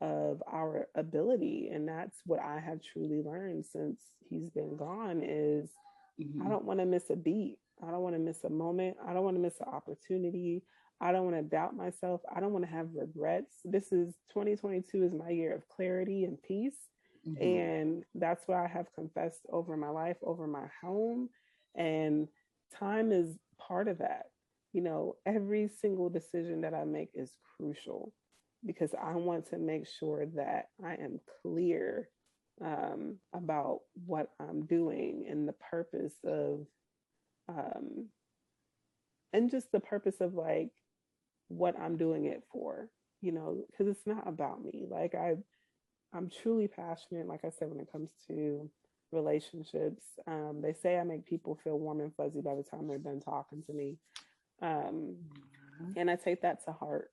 [0.00, 1.70] of our ability.
[1.72, 5.70] And that's what i have truly learned since he's been gone is
[6.20, 6.46] mm-hmm.
[6.46, 7.58] i don't want to miss a beat.
[7.86, 8.96] I don't want to miss a moment.
[9.06, 10.62] I don't want to miss an opportunity.
[11.00, 12.20] I don't want to doubt myself.
[12.34, 13.54] I don't want to have regrets.
[13.64, 16.76] This is 2022 is my year of clarity and peace.
[17.26, 17.42] Mm-hmm.
[17.42, 21.28] and that's what i have confessed over my life over my home.
[21.74, 22.28] And
[22.78, 24.26] time is part of that
[24.72, 28.12] you know, every single decision that I make is crucial
[28.66, 32.08] because I want to make sure that I am clear
[32.64, 36.66] um, about what I'm doing and the purpose of,
[37.48, 38.06] um,
[39.32, 40.70] and just the purpose of like
[41.48, 42.88] what I'm doing it for,
[43.20, 44.86] you know, because it's not about me.
[44.90, 45.36] Like I,
[46.12, 48.70] I'm truly passionate, like I said, when it comes to
[49.12, 50.04] relationships.
[50.26, 53.20] Um, they say I make people feel warm and fuzzy by the time they're done
[53.20, 53.96] talking to me.
[54.62, 55.16] Um,
[55.82, 55.92] mm-hmm.
[55.96, 57.10] And I take that to heart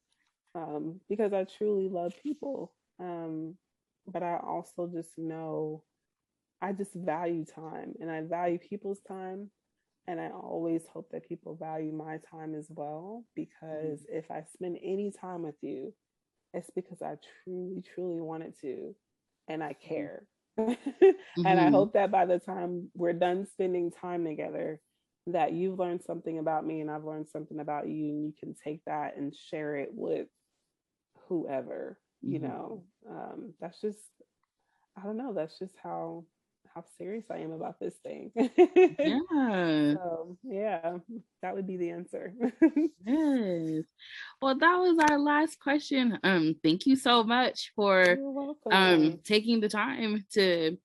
[0.56, 2.74] um, because I truly love people.
[3.00, 3.56] Um,
[4.08, 5.84] but I also just know
[6.62, 9.50] I just value time and I value people's time.
[10.08, 14.18] And I always hope that people value my time as well because mm-hmm.
[14.18, 15.94] if I spend any time with you,
[16.54, 18.96] it's because I truly, truly wanted to
[19.48, 19.88] and I mm-hmm.
[19.88, 20.28] care.
[20.60, 21.12] mm-hmm.
[21.46, 24.80] And I hope that by the time we're done spending time together,
[25.28, 28.54] that you've learned something about me and I've learned something about you, and you can
[28.54, 30.28] take that and share it with
[31.28, 32.48] whoever, you mm-hmm.
[32.48, 32.84] know.
[33.10, 34.00] Um, that's just,
[34.98, 36.26] I don't know, that's just how
[36.76, 38.32] how serious I am about this thing.
[38.36, 39.94] yeah.
[39.94, 40.98] So, yeah,
[41.42, 42.34] that would be the answer.
[43.06, 43.86] yes.
[44.42, 46.20] Well, that was our last question.
[46.24, 48.18] Um, thank you so much for
[48.70, 50.78] um taking the time to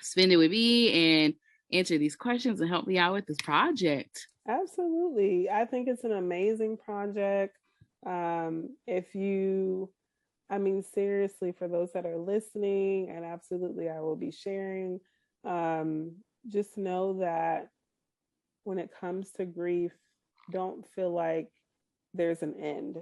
[0.00, 1.34] spend it with me and
[1.72, 4.28] answer these questions and help me out with this project.
[4.48, 5.50] Absolutely.
[5.50, 7.56] I think it's an amazing project.
[8.06, 9.90] Um, if you,
[10.48, 15.00] I mean, seriously, for those that are listening, and absolutely, I will be sharing,
[15.44, 16.12] um,
[16.48, 17.70] just know that
[18.62, 19.92] when it comes to grief,
[20.52, 21.50] don't feel like
[22.14, 22.98] there's an end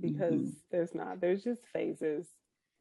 [0.00, 0.50] because mm-hmm.
[0.70, 2.28] there's not, there's just phases.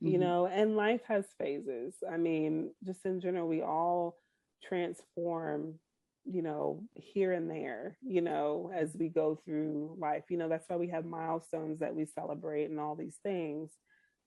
[0.02, 0.14] mm-hmm.
[0.14, 1.96] you know, and life has phases.
[2.10, 4.18] I mean, just in general, we all
[4.64, 5.80] transform
[6.26, 10.24] you know, here and there, you know, as we go through life.
[10.30, 13.72] You know, that's why we have milestones that we celebrate and all these things.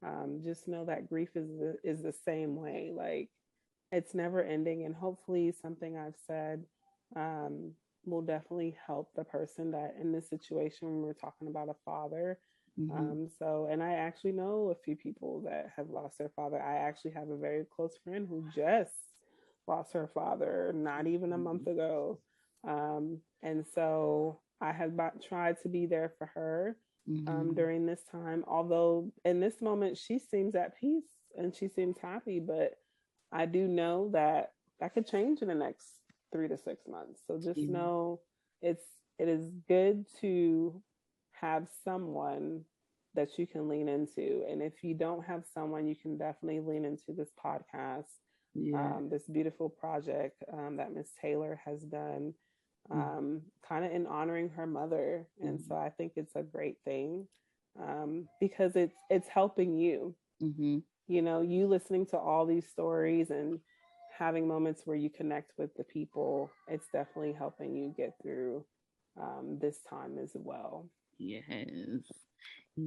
[0.06, 2.92] Um, just know that grief is the, is the same way.
[2.94, 3.30] Like
[3.90, 6.64] it's never ending, and hopefully, something I've said
[7.16, 7.72] um,
[8.04, 12.38] will definitely help the person that in this situation when we're talking about a father.
[12.78, 12.96] Mm-hmm.
[12.96, 16.62] Um, so, and I actually know a few people that have lost their father.
[16.62, 18.92] I actually have a very close friend who just
[19.68, 21.72] lost her father not even a month mm-hmm.
[21.72, 22.18] ago.
[22.66, 24.92] Um, and so I have
[25.26, 26.76] tried to be there for her
[27.08, 27.54] um, mm-hmm.
[27.54, 28.44] during this time.
[28.46, 31.04] Although in this moment, she seems at peace
[31.36, 32.74] and she seems happy, but
[33.30, 35.86] I do know that that could change in the next
[36.32, 37.20] three to six months.
[37.26, 37.72] So just mm-hmm.
[37.72, 38.20] know
[38.62, 38.84] it's
[39.18, 40.80] it is good to
[41.40, 42.64] have someone
[43.14, 44.44] that you can lean into.
[44.48, 48.04] And if you don't have someone, you can definitely lean into this podcast
[48.54, 48.96] yeah.
[48.96, 52.34] um, this beautiful project um, that Miss Taylor has done,
[52.90, 52.96] mm.
[52.96, 55.26] um, kind of in honoring her mother.
[55.38, 55.48] Mm-hmm.
[55.48, 57.26] And so I think it's a great thing
[57.80, 60.14] um, because it's it's helping you.
[60.42, 60.78] Mm-hmm.
[61.06, 63.60] You know, you listening to all these stories and
[64.18, 66.50] having moments where you connect with the people.
[66.66, 68.64] It's definitely helping you get through
[69.20, 70.88] um, this time as well.
[71.18, 71.44] Yes.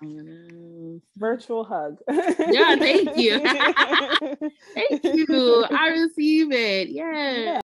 [0.00, 1.00] Yes.
[1.16, 1.98] Virtual hug.
[2.08, 3.40] yeah, thank you.
[4.74, 5.64] thank you.
[5.70, 6.90] I receive it.
[6.90, 7.60] Yeah.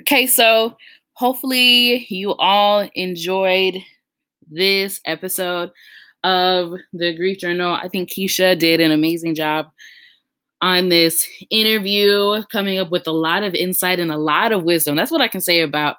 [0.00, 0.76] Okay, so
[1.14, 3.78] hopefully you all enjoyed
[4.50, 5.72] this episode
[6.24, 7.74] of the Grief Journal.
[7.74, 9.70] I think Keisha did an amazing job
[10.62, 14.96] on this interview, coming up with a lot of insight and a lot of wisdom.
[14.96, 15.96] That's what I can say about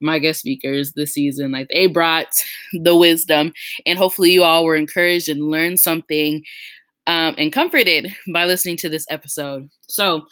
[0.00, 1.52] my guest speakers this season.
[1.52, 2.28] Like they brought
[2.72, 3.52] the wisdom,
[3.86, 6.42] and hopefully, you all were encouraged and learned something
[7.06, 9.68] um, and comforted by listening to this episode.
[9.88, 10.26] So,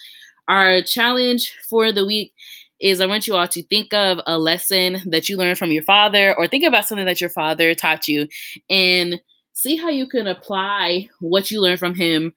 [0.48, 2.32] our challenge for the week
[2.80, 5.82] is I want you all to think of a lesson that you learned from your
[5.82, 8.28] father, or think about something that your father taught you,
[8.70, 9.20] and
[9.52, 12.34] see how you can apply what you learned from him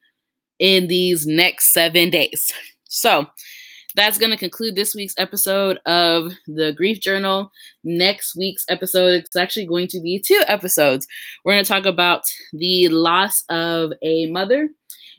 [0.60, 2.52] in these next seven days.
[2.92, 3.28] So,
[3.96, 7.52] that's going to conclude this week's episode of the Grief Journal.
[7.84, 11.08] Next week's episode, it's actually going to be two episodes.
[11.44, 12.22] We're going to talk about
[12.54, 14.70] the loss of a mother,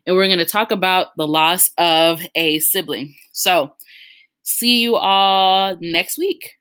[0.06, 3.14] and we're going to talk about the loss of a sibling.
[3.32, 3.72] So,
[4.42, 6.52] see you all next week.